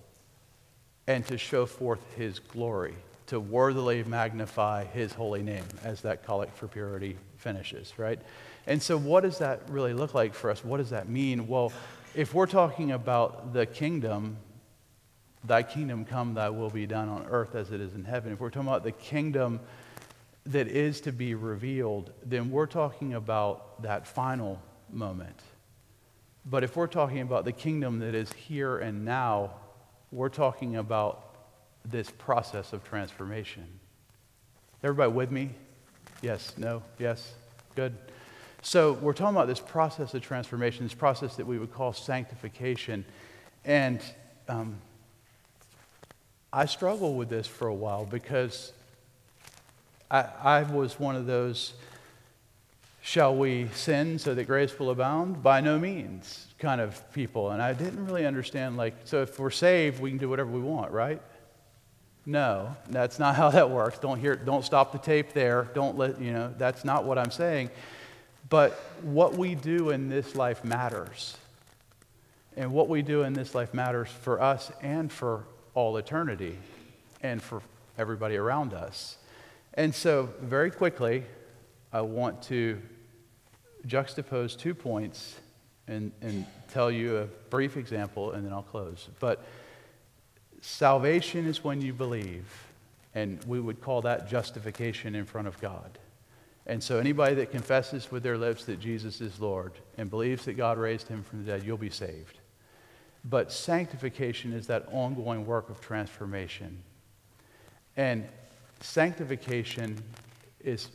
and 1.06 1.26
to 1.26 1.38
show 1.38 1.66
forth 1.66 2.00
his 2.16 2.38
glory, 2.38 2.94
to 3.28 3.40
worthily 3.40 4.04
magnify 4.04 4.84
his 4.84 5.12
holy 5.12 5.42
name, 5.42 5.64
as 5.82 6.02
that 6.02 6.24
collect 6.24 6.56
for 6.56 6.68
purity 6.68 7.16
finishes, 7.46 7.92
right? 7.96 8.18
And 8.66 8.82
so, 8.82 8.98
what 8.98 9.22
does 9.22 9.38
that 9.38 9.70
really 9.70 9.94
look 9.94 10.14
like 10.14 10.34
for 10.34 10.50
us? 10.50 10.64
What 10.64 10.78
does 10.78 10.90
that 10.90 11.08
mean? 11.08 11.46
Well, 11.46 11.72
if 12.12 12.34
we're 12.34 12.48
talking 12.48 12.90
about 12.90 13.52
the 13.52 13.66
kingdom, 13.66 14.38
thy 15.44 15.62
kingdom 15.62 16.04
come, 16.04 16.34
thy 16.34 16.50
will 16.50 16.70
be 16.70 16.88
done 16.88 17.08
on 17.08 17.24
earth 17.30 17.54
as 17.54 17.70
it 17.70 17.80
is 17.80 17.94
in 17.94 18.02
heaven. 18.02 18.32
If 18.32 18.40
we're 18.40 18.50
talking 18.50 18.68
about 18.68 18.82
the 18.82 18.90
kingdom, 18.90 19.60
that 20.46 20.66
is 20.66 21.00
to 21.02 21.12
be 21.12 21.36
revealed, 21.36 22.12
then 22.24 22.50
we're 22.50 22.66
talking 22.66 23.14
about 23.14 23.80
that 23.82 24.08
final 24.08 24.60
moment. 24.90 25.38
But 26.44 26.64
if 26.64 26.74
we're 26.74 26.88
talking 26.88 27.20
about 27.20 27.44
the 27.44 27.52
kingdom 27.52 28.00
that 28.00 28.16
is 28.16 28.32
here 28.32 28.78
and 28.78 29.04
now, 29.04 29.52
we're 30.10 30.30
talking 30.30 30.74
about 30.74 31.36
this 31.84 32.10
process 32.10 32.72
of 32.72 32.82
transformation. 32.82 33.66
Everybody 34.82 35.12
with 35.12 35.30
me? 35.30 35.50
Yes, 36.22 36.54
no, 36.56 36.82
yes, 36.98 37.34
good. 37.74 37.94
So 38.62 38.94
we're 38.94 39.12
talking 39.12 39.36
about 39.36 39.48
this 39.48 39.60
process 39.60 40.14
of 40.14 40.22
transformation, 40.22 40.84
this 40.84 40.94
process 40.94 41.36
that 41.36 41.46
we 41.46 41.58
would 41.58 41.72
call 41.72 41.92
sanctification. 41.92 43.04
And 43.64 44.02
um, 44.48 44.76
I 46.52 46.66
struggled 46.66 47.16
with 47.16 47.28
this 47.28 47.46
for 47.46 47.68
a 47.68 47.74
while 47.74 48.06
because 48.06 48.72
I, 50.10 50.24
I 50.42 50.62
was 50.62 50.98
one 50.98 51.16
of 51.16 51.26
those, 51.26 51.74
shall 53.02 53.36
we 53.36 53.68
sin 53.74 54.18
so 54.18 54.34
that 54.34 54.44
grace 54.44 54.76
will 54.78 54.90
abound? 54.90 55.42
By 55.42 55.60
no 55.60 55.78
means 55.78 56.46
kind 56.58 56.80
of 56.80 57.12
people. 57.12 57.50
And 57.50 57.60
I 57.60 57.72
didn't 57.72 58.06
really 58.06 58.24
understand, 58.24 58.76
like, 58.76 58.94
so 59.04 59.22
if 59.22 59.38
we're 59.38 59.50
saved, 59.50 60.00
we 60.00 60.10
can 60.10 60.18
do 60.18 60.28
whatever 60.28 60.50
we 60.50 60.60
want, 60.60 60.92
right? 60.92 61.20
No, 62.26 62.76
that's 62.90 63.20
not 63.20 63.36
how 63.36 63.50
that 63.50 63.70
works. 63.70 63.98
Don't 63.98 64.18
hear, 64.18 64.34
don't 64.36 64.64
stop 64.64 64.92
the 64.92 64.98
tape 64.98 65.32
there. 65.32 65.68
Don't 65.74 65.96
let, 65.96 66.20
you 66.20 66.32
know, 66.32 66.52
that's 66.58 66.84
not 66.84 67.04
what 67.04 67.16
I'm 67.16 67.30
saying. 67.30 67.70
But 68.48 68.72
what 69.02 69.34
we 69.34 69.54
do 69.54 69.90
in 69.90 70.08
this 70.08 70.34
life 70.34 70.64
matters. 70.64 71.36
And 72.56 72.72
what 72.72 72.88
we 72.88 73.02
do 73.02 73.22
in 73.22 73.32
this 73.32 73.54
life 73.54 73.72
matters 73.74 74.08
for 74.08 74.40
us 74.40 74.72
and 74.82 75.12
for 75.12 75.44
all 75.74 75.96
eternity 75.96 76.58
and 77.22 77.42
for 77.42 77.62
everybody 77.98 78.36
around 78.36 78.72
us. 78.72 79.18
And 79.74 79.94
so, 79.94 80.30
very 80.40 80.70
quickly, 80.70 81.24
I 81.92 82.00
want 82.00 82.42
to 82.44 82.80
juxtapose 83.86 84.58
two 84.58 84.74
points 84.74 85.36
and, 85.86 86.12
and 86.22 86.46
tell 86.68 86.90
you 86.90 87.18
a 87.18 87.24
brief 87.50 87.76
example, 87.76 88.32
and 88.32 88.44
then 88.44 88.52
I'll 88.52 88.62
close. 88.62 89.08
But 89.20 89.44
salvation 90.60 91.46
is 91.46 91.62
when 91.62 91.80
you 91.80 91.92
believe, 91.92 92.44
and 93.14 93.42
we 93.44 93.60
would 93.60 93.80
call 93.80 94.02
that 94.02 94.28
justification 94.28 95.14
in 95.14 95.24
front 95.24 95.48
of 95.48 95.60
God. 95.60 95.98
And 96.66 96.82
so, 96.82 96.98
anybody 96.98 97.34
that 97.36 97.52
confesses 97.52 98.10
with 98.10 98.22
their 98.22 98.36
lips 98.36 98.64
that 98.64 98.80
Jesus 98.80 99.20
is 99.20 99.40
Lord 99.40 99.72
and 99.96 100.10
believes 100.10 100.44
that 100.46 100.54
God 100.54 100.78
raised 100.78 101.06
him 101.06 101.22
from 101.22 101.44
the 101.44 101.52
dead, 101.52 101.62
you'll 101.64 101.76
be 101.76 101.90
saved. 101.90 102.40
But 103.24 103.52
sanctification 103.52 104.52
is 104.52 104.66
that 104.66 104.88
ongoing 104.90 105.46
work 105.46 105.70
of 105.70 105.80
transformation. 105.80 106.82
And 107.96 108.24
sanctification 108.80 110.02
is 110.60 110.88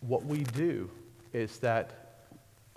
what 0.00 0.24
we 0.24 0.44
do, 0.44 0.90
is 1.32 1.58
that 1.58 2.24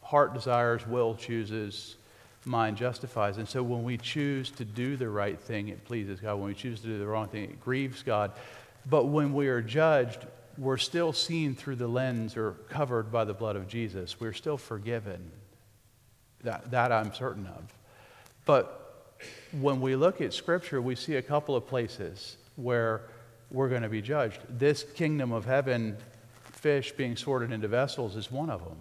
heart 0.03 0.33
desires, 0.33 0.85
will 0.87 1.15
chooses, 1.15 1.95
mind 2.45 2.77
justifies. 2.77 3.37
And 3.37 3.47
so 3.47 3.61
when 3.61 3.83
we 3.83 3.97
choose 3.97 4.51
to 4.51 4.65
do 4.65 4.97
the 4.97 5.09
right 5.09 5.39
thing, 5.39 5.69
it 5.69 5.85
pleases 5.85 6.19
God. 6.19 6.35
When 6.35 6.47
we 6.47 6.53
choose 6.53 6.79
to 6.81 6.87
do 6.87 6.97
the 6.97 7.05
wrong 7.05 7.27
thing, 7.27 7.43
it 7.43 7.59
grieves 7.61 8.03
God. 8.03 8.31
But 8.89 9.05
when 9.05 9.33
we 9.33 9.47
are 9.47 9.61
judged, 9.61 10.25
we're 10.57 10.77
still 10.77 11.13
seen 11.13 11.55
through 11.55 11.75
the 11.77 11.87
lens 11.87 12.35
or 12.35 12.53
covered 12.69 13.11
by 13.11 13.25
the 13.25 13.33
blood 13.33 13.55
of 13.55 13.67
Jesus. 13.67 14.19
We're 14.19 14.33
still 14.33 14.57
forgiven. 14.57 15.31
That, 16.43 16.71
that 16.71 16.91
I'm 16.91 17.13
certain 17.13 17.45
of. 17.45 17.73
But 18.45 18.77
when 19.59 19.79
we 19.79 19.95
look 19.95 20.21
at 20.21 20.33
Scripture, 20.33 20.81
we 20.81 20.95
see 20.95 21.15
a 21.15 21.21
couple 21.21 21.55
of 21.55 21.67
places 21.67 22.37
where 22.55 23.01
we're 23.51 23.69
going 23.69 23.83
to 23.83 23.89
be 23.89 24.01
judged. 24.01 24.39
This 24.49 24.83
kingdom 24.83 25.31
of 25.31 25.45
heaven, 25.45 25.97
fish 26.53 26.91
being 26.93 27.15
sorted 27.15 27.51
into 27.51 27.67
vessels, 27.67 28.15
is 28.15 28.31
one 28.31 28.49
of 28.49 28.63
them. 28.63 28.77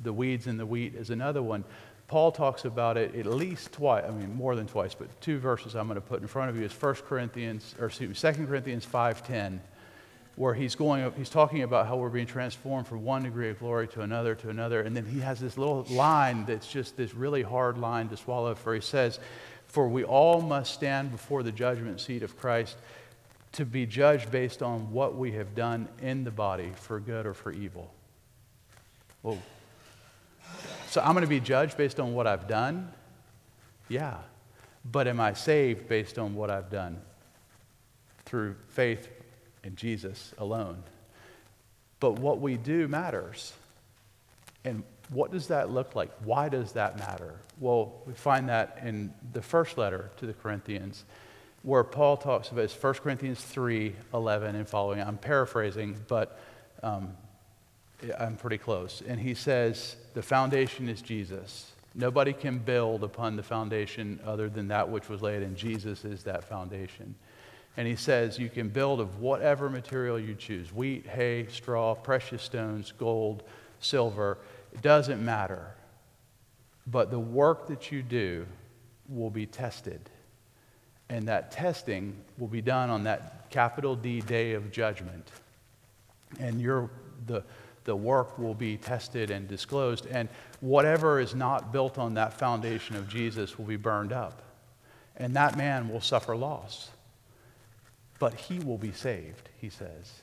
The 0.00 0.12
weeds 0.12 0.48
and 0.48 0.58
the 0.58 0.66
wheat 0.66 0.94
is 0.94 1.10
another 1.10 1.42
one. 1.42 1.64
Paul 2.06 2.32
talks 2.32 2.64
about 2.64 2.96
it 2.96 3.14
at 3.14 3.26
least 3.26 3.72
twice, 3.72 4.04
I 4.06 4.10
mean, 4.10 4.34
more 4.36 4.54
than 4.54 4.66
twice, 4.66 4.94
but 4.94 5.08
two 5.20 5.38
verses 5.38 5.74
I'm 5.74 5.86
going 5.86 5.96
to 5.96 6.06
put 6.06 6.20
in 6.20 6.26
front 6.26 6.50
of 6.50 6.56
you 6.56 6.64
is 6.64 6.72
1 6.72 6.94
Corinthians, 7.06 7.74
or 7.80 7.86
excuse 7.86 8.22
me, 8.22 8.32
2 8.32 8.46
Corinthians 8.46 8.84
5.10. 8.84 9.58
where 10.36 10.52
he's 10.52 10.74
going, 10.74 11.10
he's 11.16 11.30
talking 11.30 11.62
about 11.62 11.86
how 11.86 11.96
we're 11.96 12.10
being 12.10 12.26
transformed 12.26 12.86
from 12.86 13.04
one 13.04 13.22
degree 13.22 13.48
of 13.48 13.58
glory 13.58 13.88
to 13.88 14.02
another 14.02 14.34
to 14.34 14.50
another. 14.50 14.82
And 14.82 14.94
then 14.94 15.06
he 15.06 15.20
has 15.20 15.40
this 15.40 15.56
little 15.56 15.84
line 15.88 16.44
that's 16.44 16.66
just 16.66 16.96
this 16.96 17.14
really 17.14 17.42
hard 17.42 17.78
line 17.78 18.08
to 18.10 18.16
swallow, 18.18 18.54
for 18.54 18.74
he 18.74 18.82
says, 18.82 19.18
For 19.66 19.88
we 19.88 20.04
all 20.04 20.42
must 20.42 20.74
stand 20.74 21.10
before 21.10 21.42
the 21.42 21.52
judgment 21.52 22.00
seat 22.00 22.22
of 22.22 22.36
Christ 22.36 22.76
to 23.52 23.64
be 23.64 23.86
judged 23.86 24.30
based 24.30 24.62
on 24.62 24.92
what 24.92 25.16
we 25.16 25.32
have 25.32 25.54
done 25.54 25.88
in 26.02 26.24
the 26.24 26.30
body 26.30 26.72
for 26.76 27.00
good 27.00 27.24
or 27.24 27.34
for 27.34 27.52
evil. 27.52 27.92
Whoa. 29.22 29.38
So 30.94 31.00
I'm 31.00 31.14
going 31.14 31.22
to 31.22 31.28
be 31.28 31.40
judged 31.40 31.76
based 31.76 31.98
on 31.98 32.14
what 32.14 32.28
I've 32.28 32.46
done? 32.46 32.88
Yeah. 33.88 34.18
But 34.84 35.08
am 35.08 35.18
I 35.18 35.32
saved 35.32 35.88
based 35.88 36.20
on 36.20 36.36
what 36.36 36.50
I've 36.50 36.70
done? 36.70 37.00
Through 38.26 38.54
faith 38.68 39.08
in 39.64 39.74
Jesus 39.74 40.32
alone. 40.38 40.84
But 41.98 42.20
what 42.20 42.40
we 42.40 42.56
do 42.56 42.86
matters. 42.86 43.54
And 44.64 44.84
what 45.08 45.32
does 45.32 45.48
that 45.48 45.68
look 45.68 45.96
like? 45.96 46.12
Why 46.22 46.48
does 46.48 46.70
that 46.74 46.96
matter? 46.96 47.34
Well, 47.58 47.94
we 48.06 48.12
find 48.12 48.48
that 48.48 48.78
in 48.84 49.12
the 49.32 49.42
first 49.42 49.76
letter 49.76 50.12
to 50.18 50.26
the 50.26 50.32
Corinthians, 50.32 51.02
where 51.64 51.82
Paul 51.82 52.16
talks 52.16 52.50
about 52.50 52.66
it's 52.66 52.80
1 52.80 52.94
Corinthians 52.94 53.42
3 53.42 53.96
11 54.14 54.54
and 54.54 54.68
following. 54.68 55.00
I'm 55.00 55.18
paraphrasing, 55.18 55.96
but 56.06 56.38
um, 56.84 57.16
I'm 58.18 58.36
pretty 58.36 58.58
close. 58.58 59.02
And 59.06 59.20
he 59.20 59.34
says, 59.34 59.96
The 60.14 60.22
foundation 60.22 60.88
is 60.88 61.02
Jesus. 61.02 61.72
Nobody 61.94 62.32
can 62.32 62.58
build 62.58 63.04
upon 63.04 63.36
the 63.36 63.42
foundation 63.42 64.18
other 64.26 64.48
than 64.48 64.68
that 64.68 64.88
which 64.88 65.08
was 65.08 65.22
laid, 65.22 65.42
and 65.42 65.56
Jesus 65.56 66.04
is 66.04 66.24
that 66.24 66.42
foundation. 66.44 67.14
And 67.76 67.88
he 67.88 67.96
says 67.96 68.38
you 68.38 68.48
can 68.48 68.68
build 68.68 69.00
of 69.00 69.20
whatever 69.20 69.68
material 69.68 70.18
you 70.18 70.34
choose 70.34 70.72
wheat, 70.72 71.06
hay, 71.06 71.46
straw, 71.50 71.94
precious 71.94 72.42
stones, 72.42 72.92
gold, 72.98 73.42
silver. 73.80 74.38
It 74.72 74.82
doesn't 74.82 75.24
matter. 75.24 75.74
But 76.86 77.10
the 77.10 77.18
work 77.18 77.68
that 77.68 77.90
you 77.90 78.02
do 78.02 78.46
will 79.08 79.30
be 79.30 79.46
tested. 79.46 80.10
And 81.08 81.28
that 81.28 81.50
testing 81.50 82.16
will 82.38 82.48
be 82.48 82.62
done 82.62 82.90
on 82.90 83.04
that 83.04 83.50
capital 83.50 83.96
D 83.96 84.20
day 84.20 84.52
of 84.52 84.70
judgment. 84.70 85.30
And 86.38 86.60
your, 86.60 86.90
the, 87.26 87.44
the 87.84 87.96
work 87.96 88.38
will 88.38 88.54
be 88.54 88.76
tested 88.76 89.30
and 89.30 89.46
disclosed. 89.46 90.06
And 90.06 90.28
whatever 90.60 91.20
is 91.20 91.34
not 91.34 91.72
built 91.72 91.98
on 91.98 92.14
that 92.14 92.32
foundation 92.34 92.96
of 92.96 93.08
Jesus 93.08 93.58
will 93.58 93.66
be 93.66 93.76
burned 93.76 94.12
up. 94.12 94.42
And 95.16 95.36
that 95.36 95.56
man 95.56 95.88
will 95.88 96.00
suffer 96.00 96.34
loss 96.34 96.90
but 98.18 98.34
he 98.34 98.58
will 98.58 98.78
be 98.78 98.92
saved, 98.92 99.48
he 99.60 99.68
says. 99.68 100.22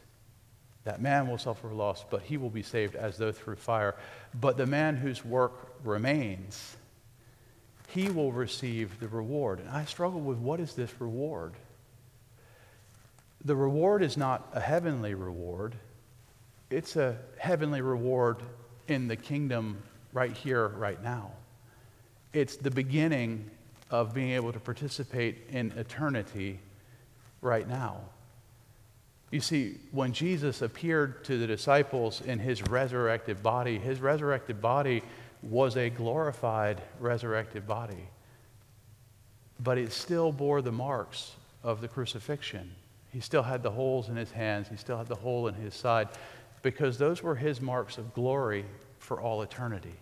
That 0.85 1.01
man 1.01 1.27
will 1.27 1.37
suffer 1.37 1.67
loss, 1.67 2.03
but 2.09 2.23
he 2.23 2.37
will 2.37 2.49
be 2.49 2.63
saved 2.63 2.95
as 2.95 3.17
though 3.17 3.31
through 3.31 3.57
fire. 3.57 3.95
But 4.33 4.57
the 4.57 4.65
man 4.65 4.95
whose 4.95 5.23
work 5.23 5.75
remains, 5.83 6.77
he 7.89 8.09
will 8.09 8.31
receive 8.31 8.99
the 8.99 9.07
reward. 9.07 9.59
And 9.59 9.69
I 9.69 9.85
struggle 9.85 10.19
with 10.19 10.39
what 10.39 10.59
is 10.59 10.73
this 10.73 10.91
reward? 10.99 11.53
The 13.43 13.55
reward 13.55 14.01
is 14.01 14.17
not 14.17 14.49
a 14.53 14.59
heavenly 14.59 15.13
reward, 15.13 15.75
it's 16.71 16.95
a 16.95 17.17
heavenly 17.37 17.81
reward 17.81 18.37
in 18.87 19.07
the 19.07 19.15
kingdom 19.15 19.81
right 20.13 20.35
here, 20.35 20.69
right 20.69 21.01
now. 21.03 21.31
It's 22.33 22.55
the 22.55 22.71
beginning 22.71 23.49
of 23.89 24.13
being 24.13 24.31
able 24.31 24.53
to 24.53 24.59
participate 24.59 25.47
in 25.49 25.71
eternity 25.73 26.59
right 27.41 27.67
now. 27.67 27.97
You 29.31 29.41
see, 29.41 29.77
when 29.91 30.11
Jesus 30.11 30.61
appeared 30.61 31.23
to 31.25 31.37
the 31.37 31.47
disciples 31.47 32.21
in 32.21 32.39
his 32.39 32.61
resurrected 32.63 33.41
body, 33.43 33.77
his 33.77 33.99
resurrected 33.99 34.61
body 34.61 35.03
was 35.41 35.77
a 35.77 35.89
glorified 35.89 36.81
resurrected 36.99 37.67
body. 37.67 38.07
But 39.59 39.77
it 39.77 39.91
still 39.91 40.31
bore 40.31 40.61
the 40.61 40.71
marks 40.71 41.33
of 41.63 41.81
the 41.81 41.87
crucifixion. 41.87 42.71
He 43.11 43.19
still 43.19 43.43
had 43.43 43.63
the 43.63 43.71
holes 43.71 44.09
in 44.09 44.15
his 44.15 44.31
hands, 44.31 44.67
he 44.69 44.77
still 44.77 44.97
had 44.97 45.07
the 45.07 45.15
hole 45.15 45.47
in 45.47 45.53
his 45.55 45.75
side, 45.75 46.09
because 46.61 46.97
those 46.97 47.23
were 47.23 47.35
his 47.35 47.61
marks 47.61 47.97
of 47.97 48.13
glory 48.13 48.65
for 48.99 49.19
all 49.19 49.41
eternity. 49.41 49.95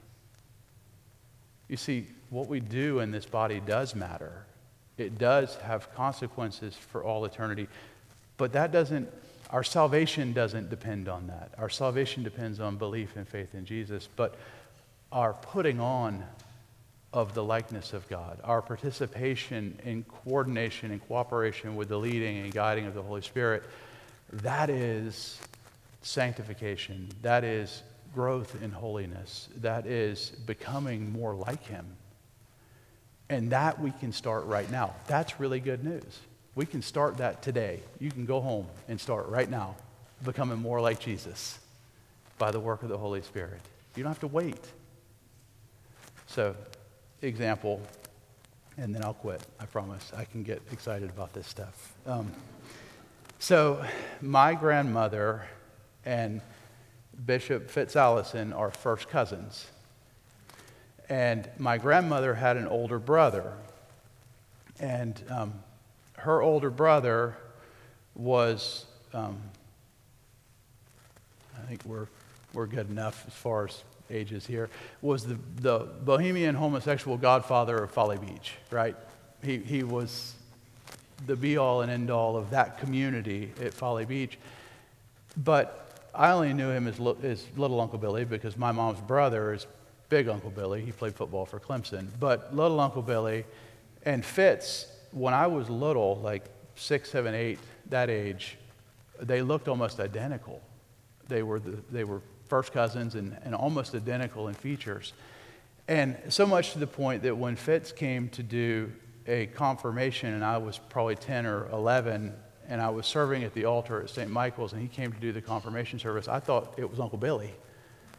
You 1.68 1.78
see, 1.78 2.08
what 2.30 2.48
we 2.48 2.60
do 2.60 3.00
in 3.00 3.12
this 3.12 3.26
body 3.26 3.60
does 3.60 3.96
matter. 3.96 4.46
It 4.98 5.18
does 5.18 5.56
have 5.58 5.94
consequences 5.96 6.76
for 6.76 7.04
all 7.04 7.26
eternity. 7.26 7.68
But 8.38 8.54
that 8.54 8.72
doesn't, 8.72 9.10
our 9.50 9.64
salvation 9.64 10.34
doesn't 10.34 10.70
depend 10.70 11.08
on 11.08 11.28
that. 11.28 11.52
Our 11.58 11.70
salvation 11.70 12.24
depends 12.24 12.60
on 12.60 12.78
belief 12.78 13.16
and 13.16 13.28
faith 13.28 13.56
in 13.56 13.66
Jesus. 13.66 14.10
But 14.16 14.36
our 15.12 15.34
putting 15.34 15.80
on 15.80 16.24
of 17.12 17.34
the 17.34 17.44
likeness 17.44 17.94
of 17.94 18.08
God, 18.08 18.40
our 18.44 18.62
participation 18.62 19.80
in 19.84 20.04
coordination 20.04 20.92
and 20.92 21.06
cooperation 21.08 21.76
with 21.76 21.90
the 21.90 21.98
leading 21.98 22.38
and 22.40 22.54
guiding 22.54 22.86
of 22.86 22.94
the 22.94 23.02
Holy 23.02 23.22
Spirit, 23.22 23.64
that 24.32 24.70
is 24.70 25.40
sanctification. 26.02 27.10
That 27.22 27.44
is 27.44 27.84
growth 28.14 28.62
in 28.62 28.72
holiness. 28.72 29.50
That 29.58 29.86
is 29.86 30.32
becoming 30.46 31.12
more 31.12 31.34
like 31.34 31.66
Him. 31.66 31.86
And 33.30 33.52
that 33.52 33.80
we 33.80 33.92
can 33.92 34.12
start 34.12 34.46
right 34.46 34.70
now. 34.72 34.96
That's 35.08 35.40
really 35.40 35.60
good 35.60 35.84
news. 35.84 36.20
We 36.56 36.66
can 36.66 36.82
start 36.82 37.18
that 37.18 37.42
today. 37.42 37.82
You 38.00 38.12
can 38.12 38.26
go 38.26 38.42
home 38.42 38.68
and 38.88 39.00
start 39.00 39.28
right 39.28 39.50
now 39.50 39.76
becoming 40.24 40.58
more 40.58 40.82
like 40.82 41.00
Jesus 41.00 41.60
by 42.38 42.52
the 42.52 42.60
work 42.60 42.84
of 42.84 42.90
the 42.90 42.98
Holy 42.98 43.22
Spirit. 43.22 43.62
You 43.96 44.04
don't 44.04 44.12
have 44.12 44.20
to 44.22 44.28
wait. 44.28 44.60
So, 46.28 46.56
example, 47.22 47.82
and 48.78 48.94
then 48.94 49.04
I'll 49.04 49.14
quit. 49.14 49.42
I 49.60 49.66
promise. 49.66 50.12
I 50.16 50.26
can 50.26 50.44
get 50.44 50.62
excited 50.72 51.10
about 51.10 51.34
this 51.34 51.48
stuff. 51.48 51.94
Um, 52.06 52.32
so, 53.40 53.84
my 54.22 54.54
grandmother 54.54 55.44
and 56.06 56.42
Bishop 57.26 57.70
Fitz 57.70 57.96
Allison 57.96 58.54
are 58.54 58.72
first 58.72 59.10
cousins. 59.10 59.68
And 61.10 61.50
my 61.58 61.78
grandmother 61.78 62.36
had 62.36 62.56
an 62.58 62.68
older 62.68 63.00
brother. 63.00 63.54
And 64.80 65.22
um, 65.30 65.54
her 66.18 66.42
older 66.42 66.70
brother 66.70 67.36
was, 68.16 68.86
um, 69.14 69.38
I 71.58 71.62
think 71.68 71.84
we're, 71.86 72.08
we're 72.54 72.68
good 72.68 72.90
enough 72.90 73.26
as 73.28 73.34
far 73.34 73.66
as 73.66 73.84
ages 74.12 74.46
here, 74.46 74.70
was 75.02 75.26
the, 75.26 75.38
the 75.58 75.80
bohemian 76.04 76.56
homosexual 76.56 77.18
godfather 77.18 77.78
of 77.84 77.92
Folly 77.92 78.18
Beach, 78.18 78.54
right? 78.72 78.96
He, 79.44 79.58
he 79.58 79.84
was 79.84 80.36
the 81.26 81.36
be 81.36 81.58
all 81.58 81.82
and 81.82 81.92
end 81.92 82.10
all 82.10 82.38
of 82.38 82.50
that 82.52 82.80
community 82.80 83.52
at 83.62 83.74
Folly 83.74 84.06
Beach. 84.06 84.38
But 85.38 85.89
I 86.20 86.32
only 86.32 86.52
knew 86.52 86.70
him 86.70 86.86
as, 86.86 87.00
as 87.24 87.48
little 87.56 87.80
Uncle 87.80 87.98
Billy 87.98 88.26
because 88.26 88.58
my 88.58 88.74
mom's 88.74 89.00
brother 89.00 89.54
is 89.54 89.66
big 90.10 90.28
Uncle 90.28 90.50
Billy. 90.50 90.82
He 90.82 90.92
played 90.92 91.16
football 91.16 91.46
for 91.46 91.62
Clemson. 91.62 92.10
But 92.20 92.54
little 92.54 92.82
Uncle 92.82 93.02
Billy 93.02 93.46
and 94.04 94.26
Fitz, 94.26 94.88
when 95.12 95.34
I 95.34 95.48
was 95.48 95.70
little, 95.70 96.18
like 96.18 96.44
six, 96.76 97.10
seven, 97.10 97.34
eight, 97.34 97.58
that 97.90 98.10
age, 98.10 98.58
they 99.22 99.42
looked 99.42 99.70
almost 99.70 100.02
identical. 100.02 100.62
They 101.30 101.42
were, 101.42 101.62
the, 101.62 101.78
they 101.90 102.04
were 102.04 102.22
first 102.50 102.74
cousins 102.74 103.16
and, 103.16 103.38
and 103.46 103.56
almost 103.56 103.96
identical 103.96 104.50
in 104.50 104.56
features. 104.56 105.14
And 105.88 106.18
so 106.28 106.46
much 106.46 106.74
to 106.74 106.80
the 106.80 106.88
point 106.88 107.24
that 107.24 107.38
when 107.38 107.56
Fitz 107.56 107.94
came 107.94 108.28
to 108.30 108.44
do 108.44 108.92
a 109.26 109.46
confirmation, 109.46 110.34
and 110.34 110.44
I 110.44 110.58
was 110.58 110.80
probably 110.90 111.16
10 111.16 111.46
or 111.46 111.70
11, 111.70 112.34
and 112.70 112.80
I 112.80 112.90
was 112.90 113.08
serving 113.08 113.44
at 113.44 113.54
the 113.56 113.66
altar 113.66 114.02
at 114.02 114.12
St. 114.12 114.30
Michael's, 114.30 114.74
and 114.74 114.82
he 114.82 114.88
came 114.88 115.12
to 115.12 115.20
do 115.20 115.32
the 115.32 115.42
confirmation 115.42 115.98
service, 115.98 116.28
I 116.28 116.40
thought 116.40 116.76
it 116.78 116.90
was 116.90 117.00
Uncle 117.00 117.18
Billy. 117.18 117.52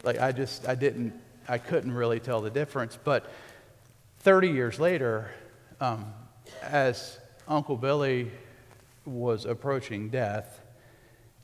Like, 0.03 0.19
I 0.19 0.33
just, 0.33 0.67
I 0.67 0.75
didn't, 0.75 1.13
I 1.47 1.57
couldn't 1.57 1.93
really 1.93 2.19
tell 2.19 2.41
the 2.41 2.49
difference. 2.49 2.99
But 3.01 3.31
30 4.19 4.49
years 4.49 4.77
later, 4.77 5.31
um, 5.79 6.13
as 6.61 7.17
Uncle 7.47 7.77
Billy 7.77 8.29
was 9.05 9.45
approaching 9.45 10.09
death, 10.09 10.59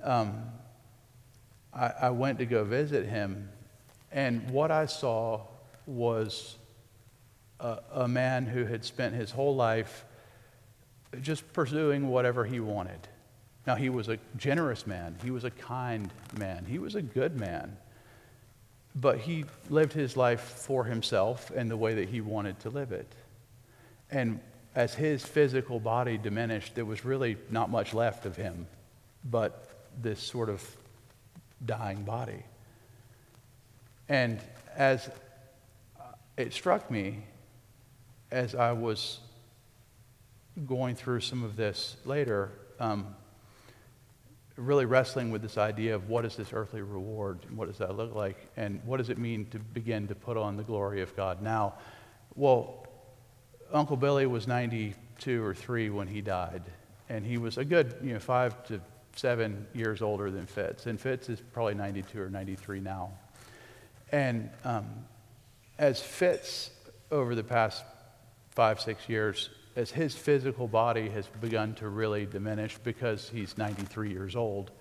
um, 0.03 0.43
I, 1.73 1.93
I 2.01 2.09
went 2.09 2.39
to 2.39 2.45
go 2.45 2.65
visit 2.65 3.07
him, 3.07 3.49
and 4.11 4.49
what 4.49 4.69
I 4.69 4.85
saw 4.85 5.43
was 5.85 6.57
a, 7.61 7.79
a, 7.93 8.07
man 8.07 8.45
who 8.45 8.65
had 8.65 8.83
spent 8.83 9.15
his 9.15 9.31
whole 9.31 9.55
life 9.55 10.03
just 11.21 11.51
pursuing 11.53 12.09
whatever 12.09 12.45
he 12.45 12.59
wanted. 12.59 13.07
Now, 13.65 13.75
he 13.75 13.89
was 13.89 14.07
a 14.07 14.17
generous 14.37 14.87
man, 14.87 15.15
he 15.23 15.31
was 15.31 15.43
a 15.43 15.51
kind 15.51 16.11
man, 16.37 16.65
he 16.65 16.79
was 16.79 16.95
a 16.95 17.01
good 17.01 17.39
man 17.39 17.77
but 18.99 19.19
he 19.19 19.45
lived 19.69 19.93
his 19.93 20.17
life 20.17 20.41
for 20.41 20.83
himself 20.83 21.51
and 21.55 21.69
the 21.69 21.77
way 21.77 21.93
that 21.93 22.09
he 22.09 22.19
wanted 22.19 22.59
to 22.59 22.69
live 22.69 22.91
it. 22.91 23.11
And 24.09 24.39
as 24.73 24.95
his 24.95 25.23
physical 25.23 25.79
body 25.79 26.17
diminished, 26.17 26.73
there 26.73 26.85
was 26.85 27.05
really 27.05 27.37
not 27.51 27.69
much 27.69 27.93
left 27.93 28.25
of 28.25 28.35
him 28.35 28.67
but 29.23 29.67
this 30.01 30.21
sort 30.21 30.49
of 30.49 30.63
dying 31.65 32.03
body. 32.03 32.43
And 34.09 34.39
as 34.75 35.09
uh, 35.99 36.03
it 36.37 36.53
struck 36.53 36.89
me 36.89 37.23
as 38.31 38.55
I 38.55 38.71
was 38.71 39.19
going 40.65 40.95
through 40.95 41.21
some 41.21 41.43
of 41.43 41.55
this 41.55 41.97
later, 42.05 42.51
um, 42.79 43.15
really 44.55 44.85
wrestling 44.85 45.29
with 45.29 45.41
this 45.41 45.57
idea 45.57 45.93
of 45.93 46.09
what 46.09 46.25
is 46.25 46.35
this 46.35 46.51
earthly 46.51 46.81
reward? 46.81 47.39
and 47.47 47.57
What 47.57 47.67
does 47.67 47.77
that 47.77 47.95
look 47.95 48.15
like? 48.15 48.49
And 48.57 48.81
what 48.85 48.97
does 48.97 49.09
it 49.09 49.17
mean 49.17 49.45
to 49.51 49.59
begin 49.59 50.07
to 50.07 50.15
put 50.15 50.35
on 50.35 50.57
the 50.57 50.63
glory 50.63 51.01
of 51.01 51.15
God 51.15 51.41
now? 51.41 51.75
Well, 52.35 52.87
Uncle 53.71 53.97
Billy 53.97 54.25
was 54.25 54.47
92 54.47 55.43
or 55.43 55.53
3 55.53 55.89
when 55.91 56.07
he 56.07 56.21
died. 56.21 56.63
And 57.09 57.25
he 57.25 57.37
was 57.37 57.57
a 57.57 57.65
good, 57.65 57.95
you 58.03 58.13
know, 58.13 58.19
five 58.19 58.65
to 58.67 58.81
seven 59.15 59.67
years 59.73 60.01
older 60.01 60.31
than 60.31 60.45
Fitz. 60.45 60.87
And 60.87 60.99
Fitz 60.99 61.29
is 61.29 61.39
probably 61.53 61.75
92 61.75 62.19
or 62.19 62.29
93 62.29 62.79
now. 62.79 63.11
And 64.11 64.49
um, 64.63 64.87
as 65.77 66.01
Fitz, 66.01 66.71
over 67.11 67.35
the 67.35 67.43
past 67.43 67.83
five, 68.51 68.81
six 68.81 69.07
years, 69.07 69.49
as 69.77 69.91
his 69.91 70.15
physical 70.15 70.67
body 70.67 71.07
has 71.07 71.27
begun 71.39 71.75
to 71.75 71.87
really 71.87 72.25
diminish 72.25 72.79
because 72.79 73.29
he's 73.29 73.59
93 73.59 74.09
years 74.09 74.35
old, 74.35 74.71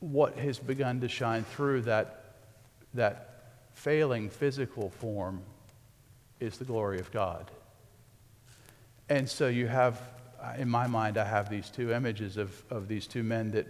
what 0.00 0.36
has 0.36 0.58
begun 0.58 1.00
to 1.00 1.08
shine 1.08 1.44
through 1.44 1.80
that, 1.80 2.34
that 2.92 3.54
failing 3.72 4.28
physical 4.28 4.90
form 4.90 5.40
is 6.40 6.58
the 6.58 6.64
glory 6.64 7.00
of 7.00 7.10
God. 7.10 7.50
And 9.08 9.26
so 9.26 9.48
you 9.48 9.66
have, 9.66 9.98
in 10.58 10.68
my 10.68 10.86
mind, 10.86 11.16
I 11.16 11.24
have 11.24 11.48
these 11.48 11.70
two 11.70 11.90
images 11.90 12.36
of, 12.36 12.62
of 12.68 12.86
these 12.86 13.06
two 13.06 13.22
men 13.22 13.50
that, 13.52 13.66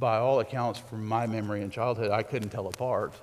by 0.00 0.16
all 0.16 0.40
accounts, 0.40 0.80
from 0.80 1.06
my 1.06 1.28
memory 1.28 1.62
and 1.62 1.70
childhood, 1.70 2.10
I 2.10 2.24
couldn't 2.24 2.48
tell 2.48 2.66
apart. 2.66 3.14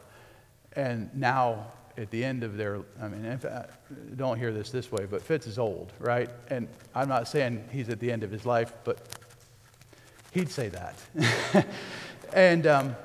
And 0.73 1.13
now 1.13 1.73
at 1.97 2.09
the 2.11 2.23
end 2.23 2.43
of 2.43 2.57
their, 2.57 2.81
I 3.01 3.07
mean, 3.07 3.37
fact, 3.37 3.71
don't 4.17 4.37
hear 4.37 4.51
this 4.51 4.71
this 4.71 4.91
way, 4.91 5.05
but 5.09 5.21
Fitz 5.21 5.47
is 5.47 5.59
old, 5.59 5.93
right? 5.99 6.29
And 6.49 6.67
I'm 6.95 7.09
not 7.09 7.27
saying 7.27 7.63
he's 7.71 7.89
at 7.89 7.99
the 7.99 8.11
end 8.11 8.23
of 8.23 8.31
his 8.31 8.45
life, 8.45 8.73
but 8.83 8.99
he'd 10.31 10.49
say 10.49 10.69
that. 10.69 11.67
and 12.33 12.67
um, 12.67 12.95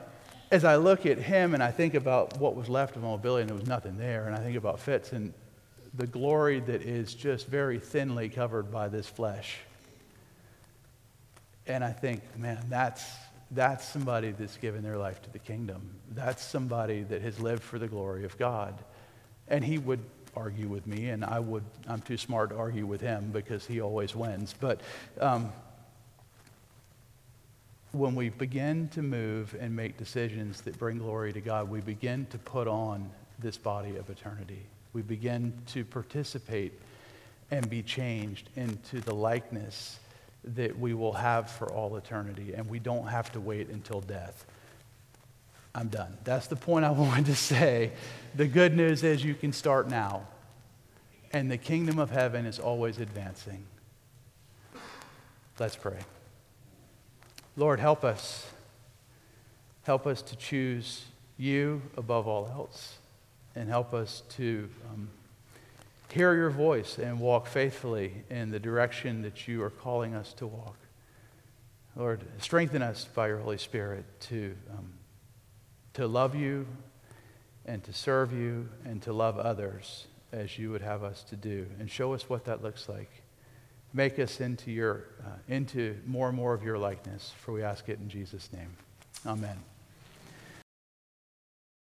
as 0.50 0.64
I 0.64 0.76
look 0.76 1.06
at 1.06 1.18
him 1.18 1.54
and 1.54 1.62
I 1.62 1.70
think 1.70 1.94
about 1.94 2.38
what 2.38 2.54
was 2.54 2.68
left 2.68 2.96
of 2.96 3.02
mobility 3.02 3.42
and 3.42 3.50
there 3.50 3.56
was 3.56 3.66
nothing 3.66 3.96
there, 3.98 4.26
and 4.26 4.34
I 4.34 4.38
think 4.38 4.56
about 4.56 4.78
Fitz 4.80 5.12
and 5.12 5.32
the 5.94 6.06
glory 6.06 6.60
that 6.60 6.82
is 6.82 7.14
just 7.14 7.46
very 7.46 7.78
thinly 7.78 8.28
covered 8.28 8.70
by 8.70 8.88
this 8.88 9.08
flesh. 9.08 9.58
And 11.66 11.82
I 11.82 11.90
think, 11.90 12.22
man, 12.38 12.64
that's 12.68 13.04
that's 13.50 13.86
somebody 13.86 14.32
that's 14.32 14.56
given 14.56 14.82
their 14.82 14.98
life 14.98 15.22
to 15.22 15.30
the 15.30 15.38
kingdom. 15.38 15.90
That's 16.10 16.44
somebody 16.44 17.02
that 17.04 17.22
has 17.22 17.38
lived 17.38 17.62
for 17.62 17.78
the 17.78 17.88
glory 17.88 18.24
of 18.24 18.36
God. 18.38 18.74
And 19.48 19.64
he 19.64 19.78
would 19.78 20.00
argue 20.34 20.68
with 20.68 20.86
me, 20.86 21.08
and 21.08 21.24
I 21.24 21.40
would, 21.40 21.64
I'm 21.88 22.02
too 22.02 22.16
smart 22.16 22.50
to 22.50 22.56
argue 22.56 22.86
with 22.86 23.00
him 23.00 23.30
because 23.32 23.66
he 23.66 23.80
always 23.80 24.14
wins. 24.14 24.54
But 24.58 24.80
um, 25.20 25.52
when 27.92 28.14
we 28.14 28.28
begin 28.28 28.88
to 28.88 29.02
move 29.02 29.56
and 29.58 29.74
make 29.74 29.96
decisions 29.96 30.60
that 30.62 30.78
bring 30.78 30.98
glory 30.98 31.32
to 31.32 31.40
God, 31.40 31.70
we 31.70 31.80
begin 31.80 32.26
to 32.30 32.38
put 32.38 32.68
on 32.68 33.10
this 33.38 33.56
body 33.56 33.96
of 33.96 34.10
eternity. 34.10 34.66
We 34.92 35.02
begin 35.02 35.52
to 35.68 35.84
participate 35.84 36.72
and 37.50 37.68
be 37.70 37.82
changed 37.82 38.50
into 38.56 39.00
the 39.00 39.14
likeness 39.14 40.00
that 40.54 40.78
we 40.78 40.94
will 40.94 41.12
have 41.12 41.50
for 41.50 41.72
all 41.72 41.96
eternity, 41.96 42.54
and 42.54 42.68
we 42.68 42.78
don't 42.78 43.08
have 43.08 43.32
to 43.32 43.40
wait 43.40 43.68
until 43.68 44.00
death. 44.00 44.46
I'm 45.74 45.88
done. 45.88 46.16
That's 46.24 46.46
the 46.46 46.56
point 46.56 46.84
I 46.84 46.90
wanted 46.92 47.26
to 47.26 47.36
say. 47.36 47.92
The 48.34 48.46
good 48.46 48.76
news 48.76 49.02
is 49.02 49.24
you 49.24 49.34
can 49.34 49.52
start 49.52 49.88
now, 49.88 50.26
and 51.32 51.50
the 51.50 51.58
kingdom 51.58 51.98
of 51.98 52.10
heaven 52.10 52.46
is 52.46 52.58
always 52.58 52.98
advancing. 52.98 53.64
Let's 55.58 55.76
pray. 55.76 55.98
Lord, 57.56 57.80
help 57.80 58.04
us. 58.04 58.46
Help 59.84 60.06
us 60.06 60.20
to 60.22 60.36
choose 60.36 61.04
you 61.38 61.82
above 61.96 62.26
all 62.26 62.46
else, 62.48 62.98
and 63.54 63.68
help 63.68 63.94
us 63.94 64.22
to. 64.30 64.68
Um, 64.92 65.08
hear 66.12 66.34
your 66.34 66.50
voice 66.50 66.98
and 66.98 67.20
walk 67.20 67.46
faithfully 67.46 68.24
in 68.30 68.50
the 68.50 68.60
direction 68.60 69.22
that 69.22 69.48
you 69.48 69.62
are 69.62 69.70
calling 69.70 70.14
us 70.14 70.32
to 70.34 70.46
walk. 70.46 70.76
Lord, 71.94 72.24
strengthen 72.38 72.82
us 72.82 73.06
by 73.14 73.28
your 73.28 73.38
Holy 73.38 73.58
Spirit 73.58 74.04
to, 74.20 74.54
um, 74.70 74.92
to 75.94 76.06
love 76.06 76.34
you 76.34 76.66
and 77.64 77.82
to 77.84 77.92
serve 77.92 78.32
you 78.32 78.68
and 78.84 79.02
to 79.02 79.12
love 79.12 79.38
others 79.38 80.06
as 80.32 80.58
you 80.58 80.70
would 80.70 80.82
have 80.82 81.02
us 81.02 81.22
to 81.24 81.36
do. 81.36 81.66
And 81.78 81.90
show 81.90 82.12
us 82.12 82.28
what 82.28 82.44
that 82.44 82.62
looks 82.62 82.88
like. 82.88 83.10
Make 83.92 84.18
us 84.18 84.40
into, 84.40 84.70
your, 84.70 85.04
uh, 85.24 85.30
into 85.48 85.96
more 86.04 86.28
and 86.28 86.36
more 86.36 86.52
of 86.52 86.62
your 86.62 86.76
likeness, 86.76 87.32
for 87.38 87.52
we 87.52 87.62
ask 87.62 87.88
it 87.88 87.98
in 87.98 88.08
Jesus' 88.08 88.50
name. 88.52 88.76
Amen. 89.24 89.56